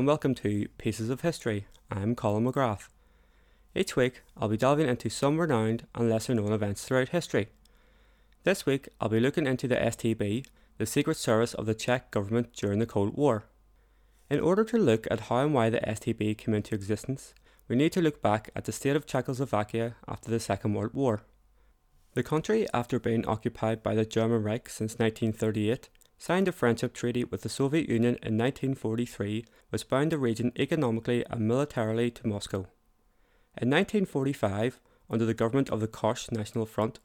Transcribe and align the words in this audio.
and 0.00 0.06
welcome 0.06 0.34
to 0.34 0.66
Pieces 0.78 1.10
of 1.10 1.20
History. 1.20 1.66
I'm 1.90 2.14
Colin 2.14 2.46
McGrath. 2.46 2.88
Each 3.74 3.96
week, 3.96 4.22
I'll 4.34 4.48
be 4.48 4.56
delving 4.56 4.88
into 4.88 5.10
some 5.10 5.38
renowned 5.38 5.86
and 5.94 6.08
lesser 6.08 6.34
known 6.34 6.54
events 6.54 6.86
throughout 6.86 7.10
history. 7.10 7.48
This 8.44 8.64
week, 8.64 8.88
I'll 8.98 9.10
be 9.10 9.20
looking 9.20 9.46
into 9.46 9.68
the 9.68 9.76
STB, 9.76 10.46
the 10.78 10.86
secret 10.86 11.18
service 11.18 11.52
of 11.52 11.66
the 11.66 11.74
Czech 11.74 12.10
government 12.10 12.54
during 12.54 12.78
the 12.78 12.86
Cold 12.86 13.14
War. 13.14 13.44
In 14.30 14.40
order 14.40 14.64
to 14.64 14.78
look 14.78 15.06
at 15.10 15.20
how 15.20 15.40
and 15.40 15.52
why 15.52 15.68
the 15.68 15.80
STB 15.80 16.38
came 16.38 16.54
into 16.54 16.74
existence, 16.74 17.34
we 17.68 17.76
need 17.76 17.92
to 17.92 18.00
look 18.00 18.22
back 18.22 18.48
at 18.56 18.64
the 18.64 18.72
state 18.72 18.96
of 18.96 19.04
Czechoslovakia 19.04 19.96
after 20.08 20.30
the 20.30 20.40
Second 20.40 20.72
World 20.72 20.94
War. 20.94 21.24
The 22.14 22.22
country, 22.22 22.66
after 22.72 22.98
being 22.98 23.26
occupied 23.26 23.82
by 23.82 23.94
the 23.94 24.06
German 24.06 24.44
Reich 24.44 24.70
since 24.70 24.98
1938, 24.98 25.90
signed 26.20 26.46
a 26.46 26.52
friendship 26.52 26.92
treaty 26.92 27.24
with 27.24 27.40
the 27.40 27.48
Soviet 27.48 27.88
Union 27.88 28.14
in 28.22 28.36
1943 28.36 29.42
which 29.70 29.88
bound 29.88 30.12
the 30.12 30.18
region 30.18 30.52
economically 30.58 31.24
and 31.30 31.48
militarily 31.48 32.10
to 32.10 32.26
Moscow. 32.26 32.66
In 33.56 33.70
1945, 33.70 34.80
under 35.08 35.24
the 35.24 35.32
government 35.32 35.70
of 35.70 35.80
the 35.80 35.88
Koch 35.88 36.30
National 36.30 36.66
Front, 36.66 37.00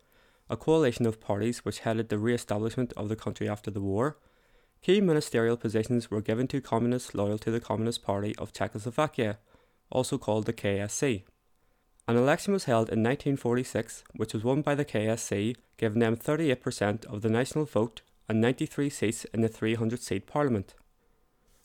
a 0.49 0.57
coalition 0.57 1.05
of 1.05 1.21
parties 1.21 1.63
which 1.63 1.79
headed 1.79 2.09
the 2.09 2.17
re 2.17 2.33
establishment 2.33 2.91
of 2.97 3.07
the 3.07 3.15
country 3.15 3.47
after 3.47 3.71
the 3.71 3.79
war, 3.79 4.17
key 4.81 4.99
ministerial 4.99 5.55
positions 5.55 6.11
were 6.11 6.21
given 6.21 6.45
to 6.49 6.59
communists 6.59 7.15
loyal 7.15 7.37
to 7.37 7.51
the 7.51 7.61
Communist 7.61 8.03
Party 8.03 8.35
of 8.37 8.51
Czechoslovakia, 8.51 9.39
also 9.89 10.17
called 10.17 10.45
the 10.45 10.53
KSC. 10.53 11.23
An 12.05 12.17
election 12.17 12.51
was 12.51 12.65
held 12.65 12.89
in 12.89 13.01
1946, 13.01 14.03
which 14.13 14.33
was 14.33 14.43
won 14.43 14.61
by 14.61 14.75
the 14.75 14.85
KSC, 14.85 15.55
giving 15.77 16.01
them 16.01 16.17
38% 16.17 17.05
of 17.05 17.21
the 17.21 17.29
national 17.29 17.63
vote 17.63 18.01
and 18.27 18.41
93 18.41 18.89
seats 18.89 19.25
in 19.25 19.41
the 19.41 19.47
300 19.47 20.01
seat 20.01 20.27
parliament. 20.27 20.73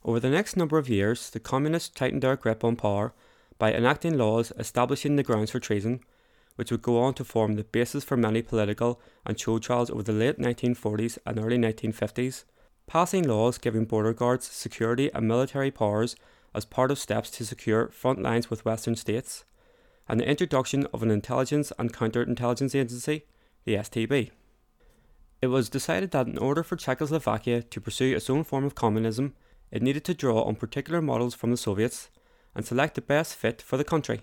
Over 0.05 0.21
the 0.21 0.31
next 0.31 0.57
number 0.57 0.79
of 0.79 0.89
years, 0.89 1.31
the 1.31 1.41
Communists 1.41 1.91
tightened 1.91 2.23
their 2.23 2.37
grip 2.37 2.65
on 2.65 2.77
power 2.77 3.13
by 3.59 3.73
enacting 3.73 4.17
laws 4.17 4.53
establishing 4.59 5.17
the 5.17 5.23
grounds 5.23 5.51
for 5.51 5.61
treason, 5.61 6.01
which 6.57 6.71
would 6.71 6.83
go 6.83 7.01
on 7.01 7.15
to 7.15 7.25
form 7.25 7.55
the 7.55 7.65
basis 7.65 8.05
for 8.05 8.17
many 8.17 8.43
political 8.43 9.01
and 9.27 9.39
show 9.39 9.59
trials 9.59 9.91
over 9.91 10.03
the 10.03 10.13
late 10.13 10.39
1940s 10.39 11.19
and 11.27 11.39
early 11.39 11.59
1950s, 11.59 12.45
passing 12.87 13.29
laws 13.29 13.59
giving 13.59 13.85
border 13.85 14.13
guards 14.13 14.47
security 14.47 15.11
and 15.13 15.29
military 15.29 15.71
powers 15.71 16.17
as 16.55 16.65
part 16.65 16.91
of 16.91 16.99
steps 16.99 17.31
to 17.31 17.45
secure 17.45 17.89
front 17.89 18.23
lines 18.23 18.51
with 18.51 18.65
Western 18.65 18.97
states, 18.97 19.45
and 20.09 20.19
the 20.19 20.29
introduction 20.29 20.87
of 20.93 21.03
an 21.03 21.11
intelligence 21.11 21.73
and 21.79 21.93
counterintelligence 21.93 22.75
agency, 22.75 23.25
the 23.65 23.77
STB. 23.77 24.31
It 25.43 25.47
was 25.47 25.71
decided 25.71 26.11
that 26.11 26.27
in 26.27 26.37
order 26.37 26.63
for 26.63 26.77
Czechoslovakia 26.77 27.63
to 27.63 27.81
pursue 27.81 28.15
its 28.15 28.29
own 28.29 28.45
form 28.45 28.65
of 28.65 28.75
communism, 28.75 29.35
it 29.71 29.83
needed 29.83 30.05
to 30.05 30.15
draw 30.15 30.43
on 30.43 30.57
particular 30.57 31.01
models 31.01 31.35
from 31.35 31.51
the 31.51 31.57
Soviets 31.57 32.11
and 32.55 32.67
select 32.67 32.95
the 32.95 33.01
best 33.01 33.35
fit 33.35 33.63
for 33.63 33.77
the 33.79 33.85
country. 33.85 34.21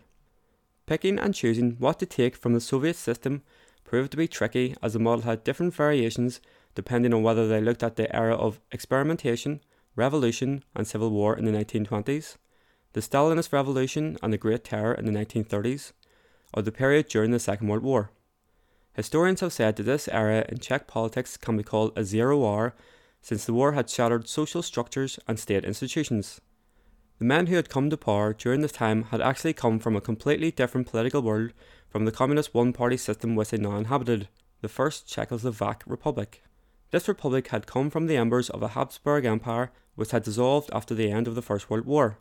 Picking 0.85 1.17
and 1.17 1.33
choosing 1.33 1.75
what 1.79 1.97
to 1.99 2.05
take 2.05 2.35
from 2.35 2.53
the 2.53 2.61
Soviet 2.61 2.95
system 2.95 3.41
proved 3.83 4.11
to 4.11 4.17
be 4.17 4.27
tricky 4.27 4.75
as 4.83 4.93
the 4.93 4.99
model 4.99 5.23
had 5.23 5.43
different 5.43 5.73
variations 5.73 6.39
depending 6.75 7.13
on 7.13 7.23
whether 7.23 7.47
they 7.47 7.61
looked 7.61 7.81
at 7.81 7.95
the 7.95 8.15
era 8.15 8.35
of 8.35 8.59
experimentation, 8.71 9.61
revolution, 9.95 10.63
and 10.75 10.85
civil 10.85 11.09
war 11.09 11.35
in 11.35 11.45
the 11.45 11.51
1920s, 11.51 12.35
the 12.93 13.01
Stalinist 13.01 13.51
Revolution 13.51 14.17
and 14.21 14.31
the 14.31 14.37
Great 14.37 14.63
Terror 14.63 14.93
in 14.93 15.05
the 15.05 15.11
1930s, 15.11 15.93
or 16.53 16.61
the 16.61 16.71
period 16.71 17.07
during 17.07 17.31
the 17.31 17.39
Second 17.39 17.67
World 17.67 17.81
War. 17.81 18.11
Historians 18.97 19.41
have 19.41 19.53
said 19.53 19.75
that 19.75 19.83
this 19.83 20.07
era 20.07 20.43
in 20.49 20.57
Czech 20.57 20.87
politics 20.87 21.37
can 21.37 21.55
be 21.55 21.61
called 21.63 21.95
a 21.95 22.03
zero 22.03 22.35
war, 22.39 22.73
since 23.21 23.45
the 23.45 23.53
war 23.53 23.73
had 23.73 23.87
shattered 23.87 24.27
social 24.27 24.63
structures 24.63 25.19
and 25.27 25.39
state 25.39 25.63
institutions. 25.63 26.41
The 27.19 27.25
men 27.25 27.45
who 27.45 27.57
had 27.57 27.69
come 27.69 27.91
to 27.91 27.97
power 27.97 28.33
during 28.33 28.61
this 28.61 28.71
time 28.71 29.03
had 29.03 29.21
actually 29.21 29.53
come 29.53 29.77
from 29.77 29.95
a 29.95 30.01
completely 30.01 30.49
different 30.49 30.87
political 30.87 31.21
world 31.21 31.53
from 31.87 32.05
the 32.05 32.11
communist 32.11 32.55
one 32.55 32.73
party 32.73 32.97
system 32.97 33.35
which 33.35 33.51
they 33.51 33.57
now 33.57 33.77
inhabited, 33.77 34.29
the 34.61 34.67
First 34.67 35.07
Czechoslovak 35.07 35.83
Republic. 35.85 36.41
This 36.89 37.07
republic 37.07 37.49
had 37.49 37.67
come 37.67 37.91
from 37.91 38.07
the 38.07 38.17
embers 38.17 38.49
of 38.49 38.63
a 38.63 38.69
Habsburg 38.69 39.25
Empire 39.25 39.71
which 39.93 40.09
had 40.09 40.23
dissolved 40.23 40.71
after 40.73 40.95
the 40.95 41.11
end 41.11 41.27
of 41.27 41.35
the 41.35 41.43
First 41.43 41.69
World 41.69 41.85
War. 41.85 42.17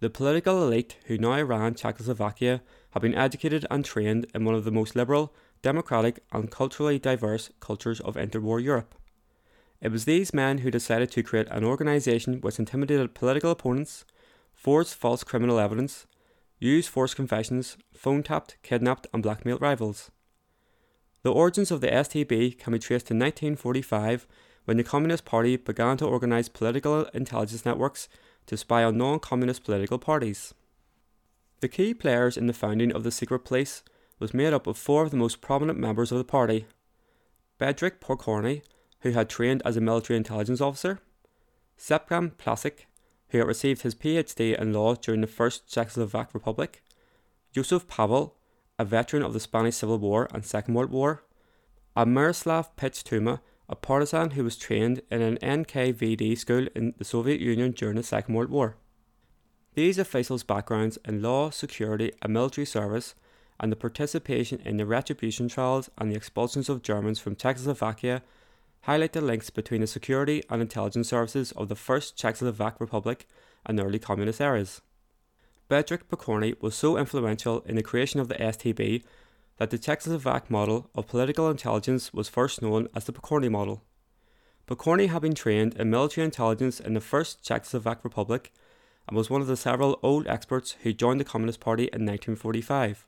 The 0.00 0.10
political 0.10 0.60
elite 0.60 0.96
who 1.06 1.18
now 1.18 1.40
ran 1.42 1.76
Czechoslovakia 1.76 2.62
had 2.90 3.02
been 3.02 3.14
educated 3.14 3.64
and 3.70 3.84
trained 3.84 4.26
in 4.34 4.44
one 4.44 4.56
of 4.56 4.64
the 4.64 4.72
most 4.72 4.96
liberal 4.96 5.32
democratic, 5.64 6.20
and 6.30 6.50
culturally 6.50 6.98
diverse 6.98 7.50
cultures 7.58 8.00
of 8.00 8.16
interwar 8.16 8.62
Europe. 8.62 8.94
It 9.80 9.90
was 9.90 10.04
these 10.04 10.34
men 10.34 10.58
who 10.58 10.70
decided 10.70 11.10
to 11.12 11.22
create 11.22 11.48
an 11.50 11.64
organisation 11.64 12.40
which 12.42 12.58
intimidated 12.58 13.14
political 13.14 13.50
opponents, 13.50 14.04
forged 14.52 14.92
false 14.94 15.24
criminal 15.24 15.58
evidence, 15.58 16.06
used 16.58 16.90
forced 16.90 17.16
confessions, 17.16 17.78
phone 17.94 18.22
tapped, 18.22 18.56
kidnapped, 18.62 19.06
and 19.12 19.22
blackmailed 19.22 19.62
rivals. 19.62 20.10
The 21.22 21.32
origins 21.32 21.70
of 21.70 21.80
the 21.80 21.88
STB 21.88 22.58
can 22.58 22.74
be 22.74 22.78
traced 22.78 23.06
to 23.06 23.14
1945 23.14 24.26
when 24.66 24.76
the 24.76 24.84
Communist 24.84 25.24
Party 25.24 25.56
began 25.56 25.96
to 25.96 26.06
organise 26.06 26.48
political 26.50 27.04
intelligence 27.14 27.64
networks 27.64 28.08
to 28.46 28.58
spy 28.58 28.84
on 28.84 28.98
non 28.98 29.18
communist 29.18 29.64
political 29.64 29.98
parties. 29.98 30.52
The 31.60 31.68
key 31.68 31.94
players 31.94 32.36
in 32.36 32.46
the 32.46 32.52
founding 32.52 32.92
of 32.92 33.02
the 33.02 33.10
secret 33.10 33.46
police 33.46 33.82
was 34.18 34.34
made 34.34 34.52
up 34.52 34.66
of 34.66 34.76
four 34.76 35.02
of 35.02 35.10
the 35.10 35.16
most 35.16 35.40
prominent 35.40 35.78
members 35.78 36.12
of 36.12 36.18
the 36.18 36.24
party. 36.24 36.66
Bedřich 37.60 38.00
Pokorny, 38.00 38.62
who 39.00 39.10
had 39.10 39.28
trained 39.28 39.62
as 39.64 39.76
a 39.76 39.80
military 39.80 40.16
intelligence 40.16 40.60
officer, 40.60 41.00
Stepán 41.78 42.32
Plasek, 42.32 42.86
who 43.28 43.38
had 43.38 43.46
received 43.46 43.82
his 43.82 43.94
PhD 43.94 44.58
in 44.58 44.72
law 44.72 44.94
during 44.94 45.20
the 45.20 45.26
First 45.26 45.66
Czechoslovak 45.68 46.32
Republic, 46.32 46.82
Josef 47.52 47.86
Pavel, 47.88 48.36
a 48.78 48.84
veteran 48.84 49.22
of 49.22 49.32
the 49.32 49.40
Spanish 49.40 49.76
Civil 49.76 49.98
War 49.98 50.28
and 50.32 50.44
Second 50.44 50.74
World 50.74 50.90
War, 50.90 51.22
and 51.96 52.14
Miroslav 52.14 52.74
Pich-Tůma, 52.76 53.40
a 53.68 53.76
partisan 53.76 54.30
who 54.30 54.44
was 54.44 54.56
trained 54.56 55.00
in 55.10 55.22
an 55.22 55.38
NKVD 55.38 56.36
school 56.36 56.66
in 56.74 56.94
the 56.98 57.04
Soviet 57.04 57.40
Union 57.40 57.72
during 57.72 57.96
the 57.96 58.02
Second 58.02 58.34
World 58.34 58.50
War. 58.50 58.76
These 59.74 59.98
officials' 59.98 60.44
backgrounds 60.44 60.98
in 61.04 61.22
law, 61.22 61.50
security, 61.50 62.12
and 62.22 62.32
military 62.32 62.66
service 62.66 63.14
and 63.60 63.70
the 63.70 63.76
participation 63.76 64.60
in 64.64 64.76
the 64.76 64.86
retribution 64.86 65.48
trials 65.48 65.90
and 65.98 66.10
the 66.10 66.16
expulsions 66.16 66.68
of 66.68 66.82
Germans 66.82 67.18
from 67.18 67.36
Czechoslovakia 67.36 68.22
highlight 68.82 69.12
the 69.12 69.20
links 69.20 69.50
between 69.50 69.80
the 69.80 69.86
security 69.86 70.42
and 70.50 70.60
intelligence 70.60 71.08
services 71.08 71.52
of 71.52 71.68
the 71.68 71.74
First 71.76 72.16
Czechoslovak 72.16 72.80
Republic 72.80 73.26
and 73.64 73.80
early 73.80 73.98
communist 73.98 74.40
eras. 74.40 74.82
Bedřich 75.70 76.02
Pokorny 76.10 76.60
was 76.60 76.74
so 76.74 76.98
influential 76.98 77.60
in 77.60 77.76
the 77.76 77.82
creation 77.82 78.20
of 78.20 78.28
the 78.28 78.34
STB 78.34 79.02
that 79.56 79.70
the 79.70 79.78
Czechoslovak 79.78 80.50
model 80.50 80.90
of 80.94 81.06
political 81.06 81.48
intelligence 81.48 82.12
was 82.12 82.28
first 82.28 82.60
known 82.60 82.88
as 82.94 83.04
the 83.04 83.12
Pokorny 83.12 83.50
model. 83.50 83.82
Pokorny 84.66 85.08
had 85.08 85.22
been 85.22 85.34
trained 85.34 85.74
in 85.74 85.90
military 85.90 86.24
intelligence 86.24 86.80
in 86.80 86.94
the 86.94 87.00
First 87.00 87.42
Czechoslovak 87.42 88.02
Republic 88.02 88.52
and 89.08 89.16
was 89.16 89.30
one 89.30 89.40
of 89.40 89.46
the 89.46 89.56
several 89.56 89.98
old 90.02 90.26
experts 90.26 90.76
who 90.82 90.92
joined 90.92 91.20
the 91.20 91.24
Communist 91.24 91.60
Party 91.60 91.84
in 91.84 92.04
1945. 92.04 93.06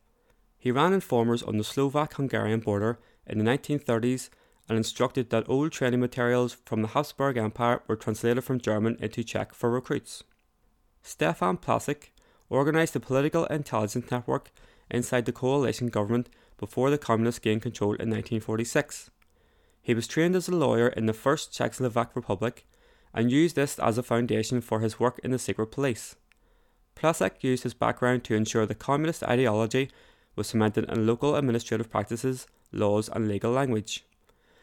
He 0.66 0.72
ran 0.72 0.92
informers 0.92 1.44
on 1.44 1.58
the 1.58 1.62
Slovak 1.62 2.14
Hungarian 2.14 2.58
border 2.58 2.98
in 3.24 3.38
the 3.38 3.44
1930s 3.44 4.30
and 4.68 4.76
instructed 4.76 5.30
that 5.30 5.48
old 5.48 5.70
training 5.70 6.00
materials 6.00 6.56
from 6.64 6.82
the 6.82 6.88
Habsburg 6.88 7.36
Empire 7.36 7.82
were 7.86 7.94
translated 7.94 8.42
from 8.42 8.58
German 8.58 8.96
into 8.98 9.22
Czech 9.22 9.54
for 9.54 9.70
recruits. 9.70 10.24
Stefan 11.04 11.58
Plasek 11.58 12.10
organised 12.50 12.94
the 12.94 12.98
political 12.98 13.44
intelligence 13.44 14.10
network 14.10 14.50
inside 14.90 15.24
the 15.24 15.30
coalition 15.30 15.86
government 15.86 16.28
before 16.58 16.90
the 16.90 16.98
communists 16.98 17.38
gained 17.38 17.62
control 17.62 17.90
in 17.90 18.10
1946. 18.10 19.12
He 19.80 19.94
was 19.94 20.08
trained 20.08 20.34
as 20.34 20.48
a 20.48 20.56
lawyer 20.56 20.88
in 20.88 21.06
the 21.06 21.12
First 21.12 21.52
Czechoslovak 21.52 22.16
Republic 22.16 22.66
and 23.14 23.30
used 23.30 23.54
this 23.54 23.78
as 23.78 23.98
a 23.98 24.02
foundation 24.02 24.60
for 24.60 24.80
his 24.80 24.98
work 24.98 25.20
in 25.22 25.30
the 25.30 25.38
secret 25.38 25.68
police. 25.68 26.16
Plasek 26.96 27.44
used 27.44 27.62
his 27.62 27.72
background 27.72 28.24
to 28.24 28.34
ensure 28.34 28.66
the 28.66 28.74
communist 28.74 29.22
ideology 29.22 29.90
was 30.36 30.46
cemented 30.46 30.88
in 30.88 31.06
local 31.06 31.34
administrative 31.34 31.90
practices, 31.90 32.46
laws, 32.70 33.08
and 33.08 33.26
legal 33.26 33.50
language. 33.50 34.04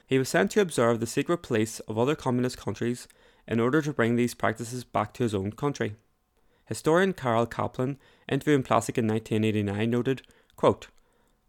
He 0.05 0.17
was 0.17 0.29
sent 0.29 0.51
to 0.51 0.61
observe 0.61 0.99
the 0.99 1.07
secret 1.07 1.39
police 1.39 1.79
of 1.81 1.97
other 1.97 2.15
communist 2.15 2.57
countries 2.57 3.07
in 3.47 3.59
order 3.59 3.81
to 3.81 3.93
bring 3.93 4.15
these 4.15 4.33
practices 4.33 4.83
back 4.83 5.13
to 5.13 5.23
his 5.23 5.35
own 5.35 5.51
country. 5.51 5.95
Historian 6.65 7.13
Karl 7.13 7.45
Kaplan, 7.45 7.97
interviewing 8.29 8.63
Plasek 8.63 8.97
in 8.97 9.07
1989, 9.07 9.89
noted, 9.89 10.21
quote, 10.55 10.87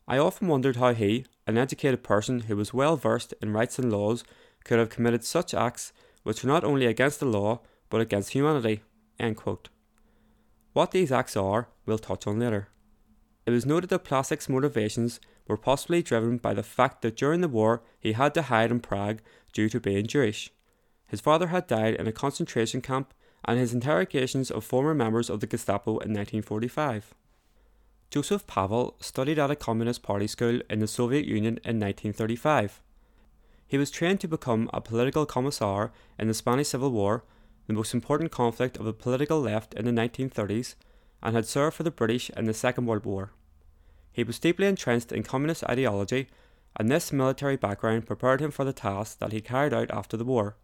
I 0.08 0.18
often 0.18 0.48
wondered 0.48 0.76
how 0.76 0.92
he, 0.92 1.24
an 1.46 1.56
educated 1.56 2.02
person 2.02 2.40
who 2.40 2.56
was 2.56 2.74
well 2.74 2.96
versed 2.96 3.32
in 3.40 3.52
rights 3.52 3.78
and 3.78 3.92
laws, 3.92 4.24
could 4.64 4.78
have 4.78 4.90
committed 4.90 5.24
such 5.24 5.54
acts 5.54 5.92
which 6.22 6.42
were 6.42 6.48
not 6.48 6.64
only 6.64 6.86
against 6.86 7.20
the 7.20 7.26
law 7.26 7.60
but 7.90 8.00
against 8.00 8.32
humanity. 8.32 8.80
What 10.72 10.90
these 10.90 11.12
acts 11.12 11.36
are, 11.36 11.68
we'll 11.86 11.98
touch 11.98 12.26
on 12.26 12.40
later. 12.40 12.68
It 13.46 13.50
was 13.50 13.66
noted 13.66 13.90
that 13.90 14.04
Plasek's 14.04 14.48
motivations 14.48 15.20
were 15.46 15.56
possibly 15.56 16.02
driven 16.02 16.38
by 16.38 16.54
the 16.54 16.62
fact 16.62 17.02
that 17.02 17.16
during 17.16 17.40
the 17.40 17.48
war 17.48 17.82
he 18.00 18.12
had 18.12 18.34
to 18.34 18.42
hide 18.42 18.70
in 18.70 18.80
Prague 18.80 19.20
due 19.52 19.68
to 19.68 19.80
being 19.80 20.06
Jewish. 20.06 20.50
His 21.06 21.20
father 21.20 21.48
had 21.48 21.66
died 21.66 21.94
in 21.94 22.06
a 22.06 22.12
concentration 22.12 22.80
camp, 22.80 23.12
and 23.44 23.58
his 23.58 23.74
interrogations 23.74 24.50
of 24.50 24.64
former 24.64 24.94
members 24.94 25.28
of 25.28 25.40
the 25.40 25.46
Gestapo 25.46 25.90
in 25.90 26.14
1945. 26.14 27.14
Joseph 28.10 28.46
Pavel 28.46 28.96
studied 29.00 29.38
at 29.38 29.50
a 29.50 29.56
Communist 29.56 30.02
Party 30.02 30.26
school 30.26 30.60
in 30.70 30.78
the 30.78 30.86
Soviet 30.86 31.26
Union 31.26 31.58
in 31.64 31.78
1935. 31.78 32.80
He 33.66 33.76
was 33.76 33.90
trained 33.90 34.20
to 34.20 34.28
become 34.28 34.70
a 34.72 34.80
political 34.80 35.26
commissar 35.26 35.92
in 36.18 36.28
the 36.28 36.34
Spanish 36.34 36.68
Civil 36.68 36.90
War, 36.90 37.24
the 37.66 37.72
most 37.74 37.92
important 37.92 38.30
conflict 38.30 38.76
of 38.76 38.84
the 38.84 38.92
political 38.92 39.40
left 39.40 39.74
in 39.74 39.84
the 39.84 39.90
1930s, 39.90 40.74
and 41.24 41.34
had 41.34 41.46
served 41.46 41.76
for 41.76 41.82
the 41.82 41.90
British 41.90 42.30
in 42.30 42.44
the 42.44 42.54
Second 42.54 42.86
World 42.86 43.04
War. 43.04 43.32
He 44.12 44.22
was 44.22 44.38
deeply 44.38 44.66
entrenched 44.66 45.10
in 45.10 45.24
communist 45.24 45.64
ideology, 45.64 46.28
and 46.76 46.88
this 46.88 47.12
military 47.12 47.56
background 47.56 48.06
prepared 48.06 48.40
him 48.40 48.50
for 48.50 48.64
the 48.64 48.72
task 48.72 49.18
that 49.18 49.32
he 49.32 49.40
carried 49.40 49.74
out 49.74 49.90
after 49.90 50.16
the 50.16 50.24
war 50.24 50.56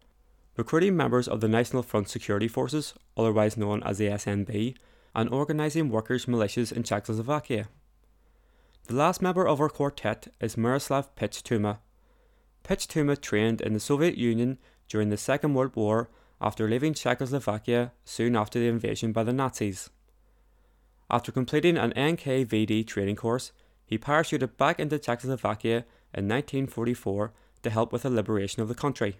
recruiting 0.57 0.95
members 0.95 1.27
of 1.27 1.41
the 1.41 1.47
National 1.47 1.83
Front 1.83 2.09
Security 2.09 2.47
Forces, 2.47 2.93
otherwise 3.17 3.57
known 3.57 3.81
as 3.83 3.97
the 3.97 4.07
SNB, 4.07 4.75
and 5.15 5.29
organising 5.29 5.89
workers' 5.89 6.25
militias 6.25 6.71
in 6.71 6.83
Czechoslovakia. 6.83 7.67
The 8.87 8.95
last 8.95 9.21
member 9.21 9.47
of 9.47 9.61
our 9.61 9.69
quartet 9.69 10.27
is 10.39 10.57
Miroslav 10.57 11.15
Pich-Tůma. 11.15 11.79
Pitch 12.63 12.87
Tuma 12.87 13.19
trained 13.19 13.61
in 13.61 13.73
the 13.73 13.79
Soviet 13.79 14.17
Union 14.17 14.57
during 14.87 15.09
the 15.09 15.17
Second 15.17 15.53
World 15.53 15.75
War 15.75 16.09
after 16.39 16.67
leaving 16.67 16.93
Czechoslovakia 16.93 17.91
soon 18.05 18.35
after 18.35 18.59
the 18.59 18.67
invasion 18.67 19.11
by 19.11 19.23
the 19.23 19.33
Nazis. 19.33 19.89
After 21.11 21.29
completing 21.33 21.77
an 21.77 21.91
NKVD 21.91 22.87
training 22.87 23.17
course, 23.17 23.51
he 23.85 23.97
parachuted 23.97 24.55
back 24.55 24.79
into 24.79 24.97
Czechoslovakia 24.97 25.83
in 26.13 26.29
1944 26.29 27.33
to 27.63 27.69
help 27.69 27.91
with 27.91 28.03
the 28.03 28.09
liberation 28.09 28.61
of 28.61 28.69
the 28.69 28.75
country. 28.75 29.17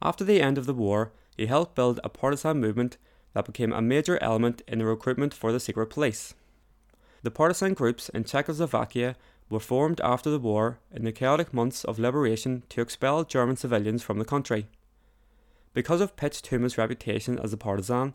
After 0.00 0.24
the 0.24 0.40
end 0.40 0.56
of 0.56 0.64
the 0.64 0.72
war, 0.72 1.12
he 1.36 1.46
helped 1.46 1.74
build 1.74 2.00
a 2.02 2.08
partisan 2.08 2.60
movement 2.60 2.96
that 3.34 3.44
became 3.44 3.74
a 3.74 3.82
major 3.82 4.18
element 4.22 4.62
in 4.66 4.78
the 4.78 4.86
recruitment 4.86 5.34
for 5.34 5.52
the 5.52 5.60
secret 5.60 5.90
police. 5.90 6.32
The 7.22 7.30
partisan 7.30 7.74
groups 7.74 8.08
in 8.08 8.24
Czechoslovakia 8.24 9.14
were 9.50 9.60
formed 9.60 10.00
after 10.00 10.30
the 10.30 10.38
war 10.38 10.78
in 10.90 11.04
the 11.04 11.12
chaotic 11.12 11.52
months 11.52 11.84
of 11.84 11.98
liberation 11.98 12.62
to 12.70 12.80
expel 12.80 13.24
German 13.24 13.56
civilians 13.56 14.02
from 14.02 14.18
the 14.18 14.24
country. 14.24 14.66
Because 15.74 16.00
of 16.00 16.16
Pich-Tůma's 16.16 16.78
reputation 16.78 17.38
as 17.38 17.52
a 17.52 17.58
partisan, 17.58 18.14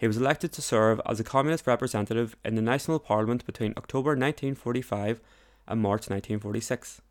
he 0.00 0.06
was 0.06 0.16
elected 0.16 0.50
to 0.50 0.62
serve 0.62 0.98
as 1.04 1.20
a 1.20 1.24
communist 1.24 1.66
representative 1.66 2.34
in 2.42 2.54
the 2.54 2.62
National 2.62 2.98
Parliament 2.98 3.44
between 3.44 3.74
October 3.76 4.12
1945 4.12 5.20
and 5.68 5.82
March 5.82 6.08
1946. 6.08 7.02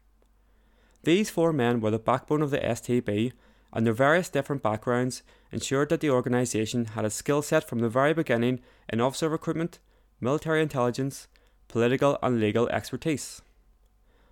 These 1.03 1.29
four 1.29 1.53
men 1.53 1.81
were 1.81 1.91
the 1.91 1.99
backbone 1.99 2.41
of 2.41 2.49
the 2.49 2.57
STB 2.57 3.33
and 3.71 3.85
their 3.85 3.93
various 3.93 4.27
different 4.27 4.63
backgrounds 4.63 5.21
ensured 5.51 5.89
that 5.89 6.01
the 6.01 6.09
organisation 6.09 6.85
had 6.85 7.05
a 7.05 7.11
skill 7.11 7.43
set 7.43 7.63
from 7.63 7.77
the 7.77 7.89
very 7.89 8.11
beginning 8.11 8.59
in 8.91 8.99
officer 8.99 9.29
recruitment, 9.29 9.77
military 10.19 10.63
intelligence, 10.63 11.27
political 11.67 12.17
and 12.23 12.39
legal 12.39 12.67
expertise. 12.69 13.43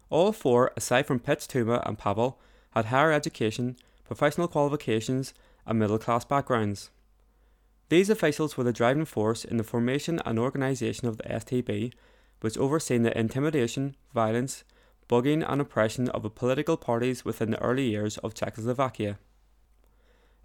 All 0.10 0.31
four, 0.31 0.71
aside 0.75 1.06
from 1.06 1.19
Pich-Tůma 1.19 1.88
and 1.88 2.00
Pavel, 2.00 2.39
had 2.71 2.86
higher 2.86 3.12
education, 3.12 3.75
professional 4.03 4.48
qualifications, 4.48 5.36
and 5.68 5.77
middle 5.77 6.00
class 6.00 6.25
backgrounds. 6.25 6.89
These 7.89 8.10
officials 8.10 8.57
were 8.57 8.66
the 8.66 8.74
driving 8.74 9.06
force 9.06 9.45
in 9.45 9.57
the 9.57 9.63
formation 9.63 10.22
and 10.25 10.38
organisation 10.38 11.07
of 11.07 11.18
the 11.18 11.24
STB, 11.24 11.94
which 12.42 12.57
overseen 12.57 13.04
the 13.04 13.18
intimidation, 13.18 13.95
violence, 14.13 14.63
bugging, 15.07 15.45
and 15.48 15.62
oppression 15.62 16.10
of 16.10 16.24
the 16.24 16.30
political 16.30 16.75
parties 16.75 17.24
within 17.24 17.51
the 17.51 17.62
early 17.62 17.89
years 17.89 18.18
of 18.18 18.34
Czechoslovakia. 18.34 19.18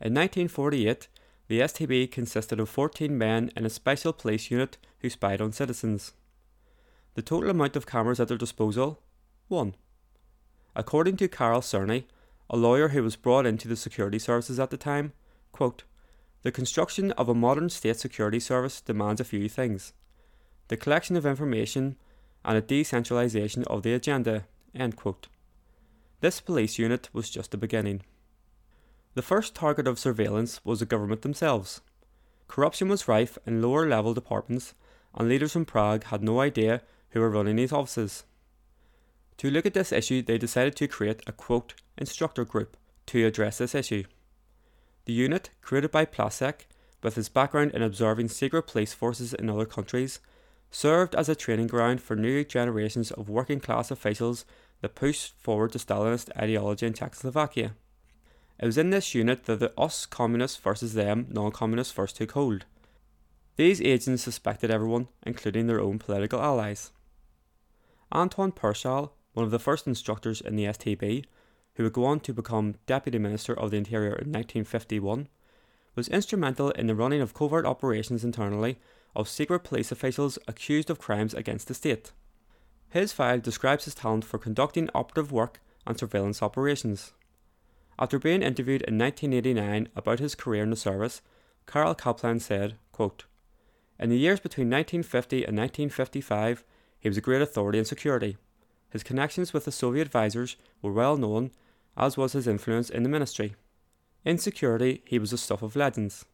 In 0.00 0.14
1948, 0.14 1.08
the 1.48 1.60
STB 1.60 2.10
consisted 2.10 2.60
of 2.60 2.68
14 2.68 3.16
men 3.18 3.50
in 3.56 3.66
a 3.66 3.70
special 3.70 4.12
police 4.12 4.50
unit 4.50 4.78
who 5.00 5.10
spied 5.10 5.40
on 5.40 5.52
citizens. 5.52 6.12
The 7.14 7.22
total 7.22 7.50
amount 7.50 7.76
of 7.76 7.86
cameras 7.86 8.20
at 8.20 8.28
their 8.28 8.38
disposal? 8.38 9.00
One. 9.48 9.74
According 10.74 11.16
to 11.18 11.28
Karl 11.28 11.60
Cerny, 11.60 12.04
a 12.48 12.56
lawyer 12.56 12.88
who 12.88 13.02
was 13.02 13.16
brought 13.16 13.46
into 13.46 13.68
the 13.68 13.76
security 13.76 14.18
services 14.18 14.58
at 14.58 14.70
the 14.70 14.76
time, 14.76 15.12
quote, 15.50 15.82
the 16.42 16.52
construction 16.52 17.12
of 17.12 17.28
a 17.28 17.34
modern 17.34 17.68
state 17.68 17.98
security 17.98 18.40
service 18.40 18.80
demands 18.80 19.20
a 19.20 19.24
few 19.24 19.48
things 19.48 19.92
the 20.68 20.76
collection 20.76 21.16
of 21.16 21.26
information 21.26 21.96
and 22.44 22.56
a 22.56 22.62
decentralisation 22.62 23.62
of 23.64 23.82
the 23.82 23.92
agenda. 23.92 24.44
This 26.20 26.40
police 26.40 26.78
unit 26.78 27.10
was 27.12 27.28
just 27.28 27.50
the 27.50 27.58
beginning. 27.58 28.02
The 29.14 29.22
first 29.22 29.54
target 29.54 29.86
of 29.86 29.98
surveillance 29.98 30.64
was 30.64 30.78
the 30.78 30.86
government 30.86 31.22
themselves. 31.22 31.82
Corruption 32.48 32.88
was 32.88 33.06
rife 33.06 33.36
in 33.44 33.60
lower 33.60 33.86
level 33.86 34.14
departments, 34.14 34.72
and 35.14 35.28
leaders 35.28 35.54
in 35.54 35.66
Prague 35.66 36.04
had 36.04 36.22
no 36.22 36.40
idea 36.40 36.80
who 37.10 37.20
were 37.20 37.28
running 37.28 37.56
these 37.56 37.72
offices. 37.72 38.24
To 39.38 39.50
look 39.50 39.66
at 39.66 39.74
this 39.74 39.92
issue, 39.92 40.22
they 40.22 40.38
decided 40.38 40.76
to 40.76 40.88
create 40.88 41.22
a 41.26 41.32
quote 41.32 41.74
instructor 41.98 42.44
group 42.44 42.76
to 43.06 43.26
address 43.26 43.58
this 43.58 43.74
issue. 43.74 44.04
The 45.04 45.12
unit, 45.12 45.50
created 45.60 45.90
by 45.90 46.04
Plasek, 46.04 46.66
with 47.02 47.16
his 47.16 47.28
background 47.28 47.72
in 47.72 47.82
observing 47.82 48.28
secret 48.28 48.66
police 48.66 48.94
forces 48.94 49.34
in 49.34 49.50
other 49.50 49.64
countries, 49.64 50.20
served 50.70 51.14
as 51.14 51.28
a 51.28 51.34
training 51.34 51.66
ground 51.66 52.00
for 52.00 52.16
new 52.16 52.44
generations 52.44 53.10
of 53.10 53.28
working 53.28 53.60
class 53.60 53.90
officials 53.90 54.44
that 54.80 54.94
pushed 54.94 55.34
forward 55.38 55.72
the 55.72 55.78
Stalinist 55.78 56.30
ideology 56.36 56.86
in 56.86 56.94
Czechoslovakia. 56.94 57.74
It 58.58 58.66
was 58.66 58.78
in 58.78 58.90
this 58.90 59.14
unit 59.14 59.44
that 59.44 59.58
the 59.58 59.72
us 59.78 60.06
communists 60.06 60.56
versus 60.56 60.94
them 60.94 61.26
non 61.30 61.50
communists 61.50 61.92
first 61.92 62.16
took 62.16 62.32
hold. 62.32 62.64
These 63.56 63.82
agents 63.82 64.22
suspected 64.22 64.70
everyone, 64.70 65.08
including 65.24 65.66
their 65.66 65.80
own 65.80 65.98
political 65.98 66.40
allies. 66.40 66.92
Anton 68.10 68.52
Purcell, 68.52 69.12
one 69.34 69.44
of 69.44 69.50
the 69.50 69.58
first 69.58 69.86
instructors 69.86 70.40
in 70.40 70.56
the 70.56 70.64
STB, 70.64 71.24
who 71.74 71.82
would 71.84 71.92
go 71.92 72.04
on 72.04 72.20
to 72.20 72.34
become 72.34 72.74
Deputy 72.86 73.18
Minister 73.18 73.52
of 73.52 73.70
the 73.70 73.76
Interior 73.76 74.10
in 74.10 74.30
1951, 74.30 75.28
was 75.94 76.08
instrumental 76.08 76.70
in 76.70 76.86
the 76.86 76.94
running 76.94 77.20
of 77.20 77.34
covert 77.34 77.66
operations 77.66 78.24
internally 78.24 78.78
of 79.14 79.28
secret 79.28 79.60
police 79.60 79.92
officials 79.92 80.38
accused 80.48 80.90
of 80.90 80.98
crimes 80.98 81.34
against 81.34 81.68
the 81.68 81.74
state. 81.74 82.12
His 82.90 83.12
file 83.12 83.38
describes 83.38 83.84
his 83.84 83.94
talent 83.94 84.24
for 84.24 84.38
conducting 84.38 84.88
operative 84.94 85.32
work 85.32 85.60
and 85.86 85.98
surveillance 85.98 86.42
operations. 86.42 87.12
After 87.98 88.18
being 88.18 88.42
interviewed 88.42 88.82
in 88.82 88.98
1989 88.98 89.88
about 89.94 90.18
his 90.18 90.34
career 90.34 90.62
in 90.62 90.70
the 90.70 90.76
service, 90.76 91.20
Karl 91.66 91.94
Kaplan 91.94 92.40
said, 92.40 92.76
quote, 92.90 93.24
In 93.98 94.10
the 94.10 94.18
years 94.18 94.40
between 94.40 94.68
1950 94.68 95.36
and 95.44 95.56
1955, 95.56 96.64
he 96.98 97.08
was 97.08 97.18
a 97.18 97.22
great 97.22 97.42
authority 97.42 97.78
in 97.78 97.84
security. 97.84 98.36
His 98.90 99.02
connections 99.02 99.52
with 99.52 99.64
the 99.64 99.72
Soviet 99.72 100.02
advisers 100.02 100.56
were 100.80 100.92
well 100.92 101.16
known, 101.16 101.50
as 101.96 102.16
was 102.16 102.32
his 102.32 102.46
influence 102.46 102.90
in 102.90 103.02
the 103.02 103.08
ministry. 103.08 103.54
In 104.24 104.38
security, 104.38 105.02
he 105.04 105.18
was 105.18 105.30
the 105.30 105.38
stuff 105.38 105.62
of 105.62 105.76
legends. 105.76 106.24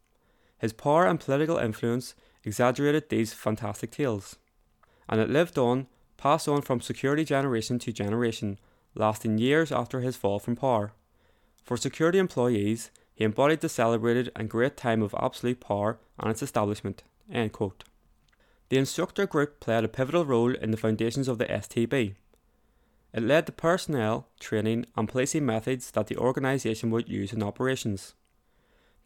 His 0.59 0.73
power 0.73 1.07
and 1.07 1.21
political 1.21 1.57
influence 1.57 2.15
exaggerated 2.45 3.09
these 3.09 3.33
fantastic 3.33 3.91
tales, 3.91 4.37
and 5.09 5.21
it 5.21 5.31
lived 5.31 5.59
on, 5.59 5.87
passed 6.17 6.49
on 6.49 6.63
from 6.63 6.81
security 6.81 7.25
generation 7.25 7.79
to 7.79 7.93
generation, 7.93 8.59
lasting 8.95 9.39
years 9.39 9.71
after 9.71 10.01
his 10.01 10.17
fall 10.17 10.39
from 10.39 10.57
power. 10.57 10.93
For 11.65 11.77
security 11.77 12.19
employees, 12.19 12.91
he 13.15 13.25
embodied 13.25 13.61
the 13.61 13.69
celebrated 13.69 14.31
and 14.37 14.49
great 14.49 14.77
time 14.77 15.03
of 15.03 15.15
absolute 15.19 15.61
power 15.61 15.99
and 16.19 16.31
its 16.31 16.43
establishment. 16.43 17.03
The 18.69 18.79
instructor 18.79 19.27
group 19.27 19.61
played 19.61 19.85
a 19.85 19.89
pivotal 19.89 20.25
role 20.25 20.55
in 20.55 20.71
the 20.71 20.77
foundations 20.77 21.29
of 21.29 21.39
the 21.39 21.47
STB. 21.47 22.15
It 23.19 23.25
led 23.25 23.47
the 23.47 23.53
personnel, 23.53 24.29
training, 24.39 24.87
and 24.97 25.09
policing 25.09 25.45
methods 25.45 25.91
that 25.91 26.07
the 26.07 26.17
organisation 26.17 26.93
would 26.93 27.09
use 27.09 27.33
in 27.33 27.43
operations. 27.43 28.15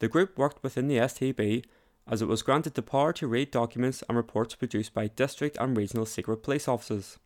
The 0.01 0.09
group 0.09 0.37
worked 0.37 0.63
within 0.63 0.87
the 0.87 0.99
STB 0.99 1.65
as 2.07 2.21
it 2.21 2.29
was 2.29 2.43
granted 2.43 2.75
the 2.75 2.83
power 2.83 3.15
to 3.15 3.27
read 3.27 3.51
documents 3.51 4.05
and 4.07 4.19
reports 4.19 4.55
produced 4.55 4.93
by 4.93 5.07
district 5.07 5.57
and 5.59 5.75
regional 5.75 6.05
secret 6.05 6.43
police 6.43 6.69
offices. 6.69 7.19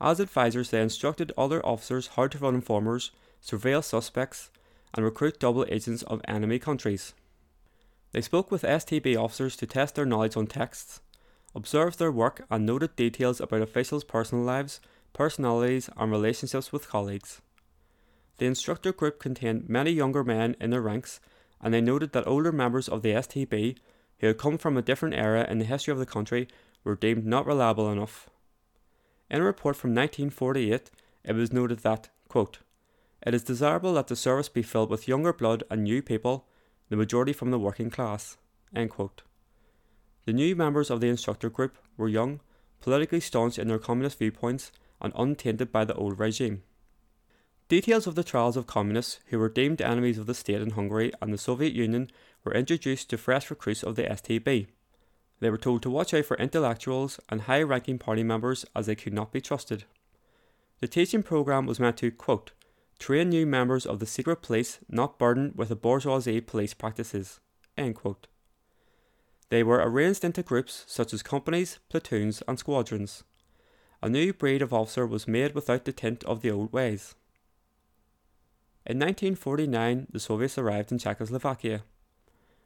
As 0.00 0.20
advisors, 0.20 0.70
they 0.70 0.80
instructed 0.80 1.32
other 1.36 1.66
officers 1.66 2.10
how 2.14 2.28
to 2.28 2.38
run 2.38 2.54
informers, 2.54 3.10
surveil 3.44 3.82
suspects, 3.82 4.50
and 4.94 5.04
recruit 5.04 5.40
double 5.40 5.66
agents 5.68 6.04
of 6.04 6.20
enemy 6.28 6.60
countries. 6.60 7.12
They 8.12 8.20
spoke 8.20 8.52
with 8.52 8.62
STB 8.62 9.16
officers 9.16 9.56
to 9.56 9.66
test 9.66 9.96
their 9.96 10.06
knowledge 10.06 10.36
on 10.36 10.46
texts, 10.46 11.00
observed 11.56 11.98
their 11.98 12.12
work, 12.12 12.46
and 12.48 12.64
noted 12.64 12.94
details 12.94 13.40
about 13.40 13.62
officials' 13.62 14.04
personal 14.04 14.44
lives, 14.44 14.80
personalities, 15.12 15.90
and 15.96 16.10
relationships 16.10 16.72
with 16.72 16.88
colleagues. 16.88 17.40
The 18.38 18.46
instructor 18.46 18.92
group 18.92 19.18
contained 19.18 19.68
many 19.68 19.90
younger 19.90 20.24
men 20.24 20.56
in 20.60 20.70
their 20.70 20.80
ranks, 20.80 21.20
and 21.60 21.74
they 21.74 21.80
noted 21.80 22.12
that 22.12 22.26
older 22.26 22.52
members 22.52 22.88
of 22.88 23.02
the 23.02 23.12
STB, 23.12 23.76
who 24.18 24.26
had 24.26 24.38
come 24.38 24.58
from 24.58 24.76
a 24.76 24.82
different 24.82 25.14
era 25.14 25.46
in 25.48 25.58
the 25.58 25.64
history 25.64 25.92
of 25.92 25.98
the 25.98 26.06
country, 26.06 26.48
were 26.84 26.96
deemed 26.96 27.26
not 27.26 27.46
reliable 27.46 27.90
enough. 27.90 28.30
In 29.30 29.40
a 29.40 29.44
report 29.44 29.76
from 29.76 29.90
1948, 29.90 30.90
it 31.24 31.32
was 31.34 31.52
noted 31.52 31.80
that, 31.80 32.08
quote, 32.28 32.60
it 33.22 33.34
is 33.34 33.44
desirable 33.44 33.94
that 33.94 34.06
the 34.06 34.16
service 34.16 34.48
be 34.48 34.62
filled 34.62 34.90
with 34.90 35.06
younger 35.06 35.32
blood 35.32 35.62
and 35.70 35.84
new 35.84 36.02
people, 36.02 36.46
the 36.88 36.96
majority 36.96 37.32
from 37.32 37.50
the 37.50 37.58
working 37.58 37.90
class. 37.90 38.38
End 38.74 38.90
quote. 38.90 39.22
The 40.24 40.32
new 40.32 40.56
members 40.56 40.90
of 40.90 41.00
the 41.00 41.08
instructor 41.08 41.50
group 41.50 41.76
were 41.96 42.08
young, 42.08 42.40
politically 42.80 43.20
staunch 43.20 43.58
in 43.58 43.68
their 43.68 43.78
communist 43.78 44.18
viewpoints, 44.18 44.72
and 45.00 45.12
untainted 45.16 45.72
by 45.72 45.84
the 45.84 45.94
old 45.94 46.18
regime. 46.18 46.62
Details 47.68 48.06
of 48.06 48.16
the 48.16 48.24
trials 48.24 48.56
of 48.56 48.66
communists 48.66 49.20
who 49.26 49.38
were 49.38 49.48
deemed 49.48 49.80
enemies 49.80 50.18
of 50.18 50.26
the 50.26 50.34
state 50.34 50.60
in 50.60 50.70
Hungary 50.70 51.12
and 51.22 51.32
the 51.32 51.38
Soviet 51.38 51.72
Union 51.72 52.10
were 52.44 52.52
introduced 52.52 53.08
to 53.10 53.16
fresh 53.16 53.48
recruits 53.48 53.82
of 53.82 53.94
the 53.94 54.02
STB. 54.02 54.66
They 55.38 55.50
were 55.50 55.56
told 55.56 55.82
to 55.82 55.90
watch 55.90 56.12
out 56.12 56.24
for 56.24 56.36
intellectuals 56.36 57.20
and 57.28 57.42
high 57.42 57.62
ranking 57.62 57.98
party 57.98 58.22
members 58.22 58.66
as 58.74 58.86
they 58.86 58.96
could 58.96 59.14
not 59.14 59.32
be 59.32 59.40
trusted. 59.40 59.84
The 60.80 60.88
teaching 60.88 61.22
programme 61.22 61.66
was 61.66 61.78
meant 61.78 61.98
to, 61.98 62.10
quote, 62.10 62.52
train 62.98 63.30
new 63.30 63.46
members 63.46 63.86
of 63.86 63.98
the 63.98 64.06
secret 64.06 64.42
police 64.42 64.80
not 64.88 65.18
burdened 65.18 65.54
with 65.54 65.68
the 65.68 65.76
bourgeoisie 65.76 66.40
police 66.40 66.74
practices, 66.74 67.40
end 67.76 67.94
quote. 67.94 68.26
They 69.48 69.62
were 69.62 69.78
arranged 69.78 70.24
into 70.24 70.42
groups 70.42 70.84
such 70.86 71.12
as 71.12 71.22
companies, 71.22 71.78
platoons, 71.88 72.42
and 72.46 72.58
squadrons. 72.58 73.24
A 74.02 74.08
new 74.08 74.32
breed 74.32 74.62
of 74.62 74.72
officer 74.72 75.06
was 75.06 75.28
made 75.28 75.54
without 75.54 75.84
the 75.84 75.92
tint 75.92 76.24
of 76.24 76.40
the 76.40 76.50
old 76.50 76.72
ways. 76.72 77.14
In 78.86 78.98
1949, 78.98 80.06
the 80.10 80.18
Soviets 80.18 80.56
arrived 80.56 80.90
in 80.90 80.98
Czechoslovakia. 80.98 81.82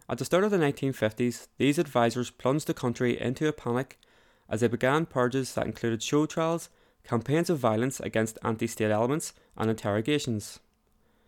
At 0.09 0.19
the 0.19 0.25
start 0.25 0.45
of 0.45 0.51
the 0.51 0.59
1950s, 0.59 1.49
these 1.59 1.79
advisors 1.79 2.31
plunged 2.31 2.67
the 2.67 2.75
country 2.75 3.21
into 3.21 3.49
a 3.49 3.53
panic 3.53 3.99
as 4.49 4.61
they 4.61 4.69
began 4.69 5.07
purges 5.07 5.55
that 5.55 5.67
included 5.67 6.03
show 6.03 6.27
trials, 6.27 6.69
campaigns 7.03 7.51
of 7.51 7.59
violence 7.59 7.99
against 8.01 8.39
anti 8.43 8.67
state 8.67 8.91
elements, 8.91 9.33
and 9.57 9.71
interrogations. 9.71 10.61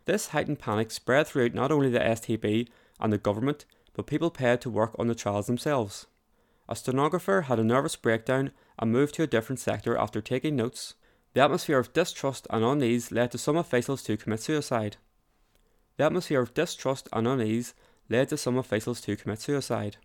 This 0.04 0.28
heightened 0.28 0.60
panic 0.60 0.92
spread 0.92 1.26
throughout 1.26 1.54
not 1.54 1.72
only 1.72 1.90
the 1.90 1.98
STB 1.98 2.68
and 3.00 3.12
the 3.12 3.18
government, 3.18 3.64
but 3.94 4.06
people 4.06 4.30
paid 4.30 4.60
to 4.60 4.70
work 4.70 4.94
on 4.98 5.08
the 5.08 5.14
trials 5.14 5.46
themselves. 5.46 6.06
A 6.68 6.76
stenographer 6.76 7.42
had 7.42 7.58
a 7.58 7.64
nervous 7.64 7.96
breakdown 7.96 8.52
and 8.78 8.92
moved 8.92 9.14
to 9.14 9.22
a 9.22 9.26
different 9.26 9.60
sector 9.60 9.96
after 9.96 10.20
taking 10.20 10.56
notes, 10.56 10.94
the 11.34 11.42
atmosphere 11.42 11.78
of 11.78 11.92
distrust 11.92 12.46
and 12.50 12.64
unease 12.64 13.12
led 13.12 13.30
to 13.32 13.38
some 13.38 13.56
officials 13.56 14.02
to 14.04 14.16
commit 14.16 14.40
suicide. 14.40 14.96
The 15.96 16.04
atmosphere 16.04 16.40
of 16.40 16.54
distrust 16.54 17.08
and 17.12 17.26
unease 17.26 17.74
led 18.08 18.28
to 18.28 18.36
some 18.36 18.56
officials 18.56 19.00
to 19.02 19.16
commit 19.16 19.40
suicide. 19.40 19.96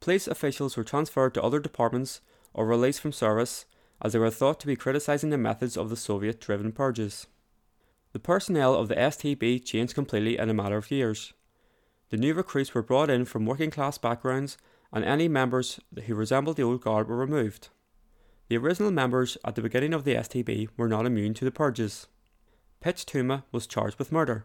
Police 0.00 0.28
officials 0.28 0.76
were 0.76 0.84
transferred 0.84 1.34
to 1.34 1.42
other 1.42 1.60
departments 1.60 2.20
or 2.52 2.66
released 2.66 3.00
from 3.00 3.12
service 3.12 3.66
as 4.02 4.12
they 4.12 4.18
were 4.18 4.30
thought 4.30 4.60
to 4.60 4.66
be 4.66 4.76
criticising 4.76 5.30
the 5.30 5.38
methods 5.38 5.76
of 5.76 5.88
the 5.88 5.96
Soviet 5.96 6.40
driven 6.40 6.72
purges. 6.72 7.26
The 8.12 8.18
personnel 8.18 8.74
of 8.74 8.88
the 8.88 8.94
STB 8.94 9.64
changed 9.64 9.94
completely 9.94 10.38
in 10.38 10.48
a 10.48 10.54
matter 10.54 10.76
of 10.76 10.90
years. 10.90 11.32
The 12.10 12.16
new 12.16 12.34
recruits 12.34 12.74
were 12.74 12.82
brought 12.82 13.10
in 13.10 13.24
from 13.24 13.46
working 13.46 13.70
class 13.70 13.98
backgrounds, 13.98 14.56
and 14.92 15.04
any 15.04 15.28
members 15.28 15.80
who 16.06 16.14
resembled 16.14 16.56
the 16.56 16.62
old 16.62 16.80
guard 16.80 17.08
were 17.08 17.16
removed. 17.16 17.68
The 18.48 18.56
original 18.56 18.90
members 18.90 19.36
at 19.44 19.54
the 19.54 19.62
beginning 19.62 19.92
of 19.92 20.04
the 20.04 20.14
STB 20.14 20.68
were 20.76 20.88
not 20.88 21.06
immune 21.06 21.34
to 21.34 21.44
the 21.44 21.50
purges. 21.50 22.06
Pich-Tůma 22.80 23.42
was 23.50 23.66
charged 23.66 23.98
with 23.98 24.12
murder. 24.12 24.44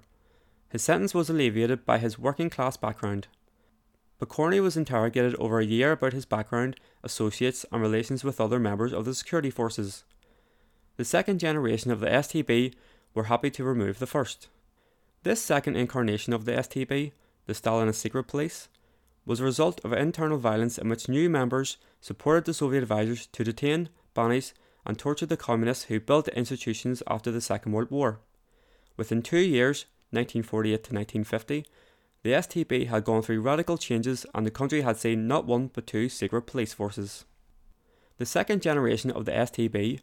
His 0.69 0.81
sentence 0.81 1.13
was 1.13 1.29
alleviated 1.29 1.85
by 1.85 1.99
his 1.99 2.17
working 2.17 2.49
class 2.49 2.77
background. 2.77 3.27
Pokorny 4.19 4.61
was 4.61 4.77
interrogated 4.77 5.35
over 5.35 5.59
a 5.59 5.65
year 5.65 5.91
about 5.91 6.13
his 6.13 6.25
background, 6.25 6.79
associates, 7.03 7.65
and 7.71 7.81
relations 7.81 8.23
with 8.23 8.39
other 8.39 8.59
members 8.59 8.93
of 8.93 9.05
the 9.05 9.15
security 9.15 9.49
forces. 9.49 10.03
The 10.97 11.05
second 11.05 11.39
generation 11.39 11.91
of 11.91 11.99
the 11.99 12.07
STB 12.07 12.73
were 13.13 13.25
happy 13.25 13.49
to 13.51 13.63
remove 13.63 13.99
the 13.99 14.07
first. 14.07 14.47
This 15.23 15.41
second 15.41 15.75
incarnation 15.75 16.33
of 16.33 16.45
the 16.45 16.53
STB, 16.53 17.11
the 17.45 17.53
Stalinist 17.53 17.95
secret 17.95 18.23
police, 18.25 18.69
was 19.25 19.39
a 19.39 19.43
result 19.43 19.79
of 19.83 19.93
internal 19.93 20.37
violence 20.37 20.77
in 20.77 20.89
which 20.89 21.07
new 21.07 21.29
members 21.29 21.77
supported 21.99 22.45
the 22.45 22.53
Soviet 22.53 22.81
advisors 22.81 23.27
to 23.27 23.43
detain, 23.43 23.89
banish, 24.13 24.53
and 24.85 24.97
torture 24.97 25.25
the 25.25 25.37
communists 25.37 25.85
who 25.85 25.99
built 25.99 26.25
the 26.25 26.37
institutions 26.37 27.03
after 27.07 27.31
the 27.31 27.41
Second 27.41 27.71
World 27.71 27.91
War. 27.91 28.19
Within 28.97 29.21
two 29.21 29.39
years, 29.39 29.85
1948 30.11 30.71
to 30.71 30.93
1950, 30.93 31.65
the 32.23 32.31
STB 32.31 32.87
had 32.87 33.03
gone 33.03 33.21
through 33.21 33.41
radical 33.41 33.77
changes 33.77 34.25
and 34.33 34.45
the 34.45 34.51
country 34.51 34.81
had 34.81 34.97
seen 34.97 35.27
not 35.27 35.45
one 35.45 35.69
but 35.73 35.87
two 35.87 36.09
secret 36.09 36.43
police 36.43 36.73
forces. 36.73 37.25
The 38.17 38.25
second 38.25 38.61
generation 38.61 39.09
of 39.09 39.25
the 39.25 39.31
STB, 39.31 40.01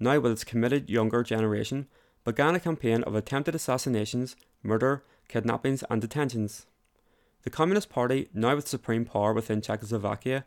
now 0.00 0.18
with 0.20 0.32
its 0.32 0.44
committed 0.44 0.88
younger 0.88 1.22
generation, 1.22 1.86
began 2.24 2.54
a 2.54 2.60
campaign 2.60 3.02
of 3.02 3.14
attempted 3.14 3.54
assassinations, 3.54 4.36
murder, 4.62 5.04
kidnappings, 5.28 5.84
and 5.90 6.00
detentions. 6.00 6.66
The 7.44 7.50
Communist 7.50 7.88
Party, 7.88 8.28
now 8.34 8.56
with 8.56 8.68
supreme 8.68 9.04
power 9.04 9.32
within 9.32 9.60
Czechoslovakia, 9.60 10.44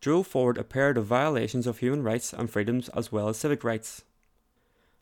drove 0.00 0.26
forward 0.26 0.58
a 0.58 0.64
period 0.64 0.98
of 0.98 1.06
violations 1.06 1.66
of 1.66 1.78
human 1.78 2.02
rights 2.02 2.32
and 2.32 2.50
freedoms 2.50 2.88
as 2.90 3.12
well 3.12 3.28
as 3.28 3.36
civic 3.36 3.62
rights. 3.62 4.02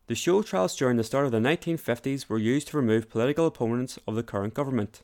The 0.07 0.15
show 0.15 0.43
trials 0.43 0.77
during 0.77 0.97
the 0.97 1.05
start 1.05 1.25
of 1.25 1.33
the 1.33 1.39
1950s 1.39 2.29
were 2.29 2.39
used 2.39 2.69
to 2.69 2.77
remove 2.77 3.09
political 3.09 3.47
opponents 3.47 3.99
of 4.07 4.17
the 4.17 4.23
current 4.23 4.55
government. 4.55 5.03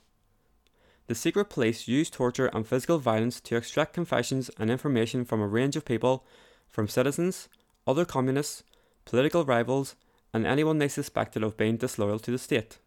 The 1.06 1.14
secret 1.14 1.48
police 1.48 1.86
used 1.86 2.12
torture 2.12 2.46
and 2.46 2.66
physical 2.66 2.98
violence 2.98 3.40
to 3.42 3.56
extract 3.56 3.94
confessions 3.94 4.50
and 4.58 4.70
information 4.70 5.24
from 5.24 5.40
a 5.40 5.46
range 5.46 5.76
of 5.76 5.84
people, 5.84 6.24
from 6.68 6.88
citizens, 6.88 7.48
other 7.86 8.04
communists, 8.04 8.64
political 9.04 9.44
rivals, 9.44 9.94
and 10.34 10.44
anyone 10.44 10.78
they 10.78 10.88
suspected 10.88 11.42
of 11.42 11.56
being 11.56 11.76
disloyal 11.76 12.18
to 12.18 12.32
the 12.32 12.38
state. 12.38 12.78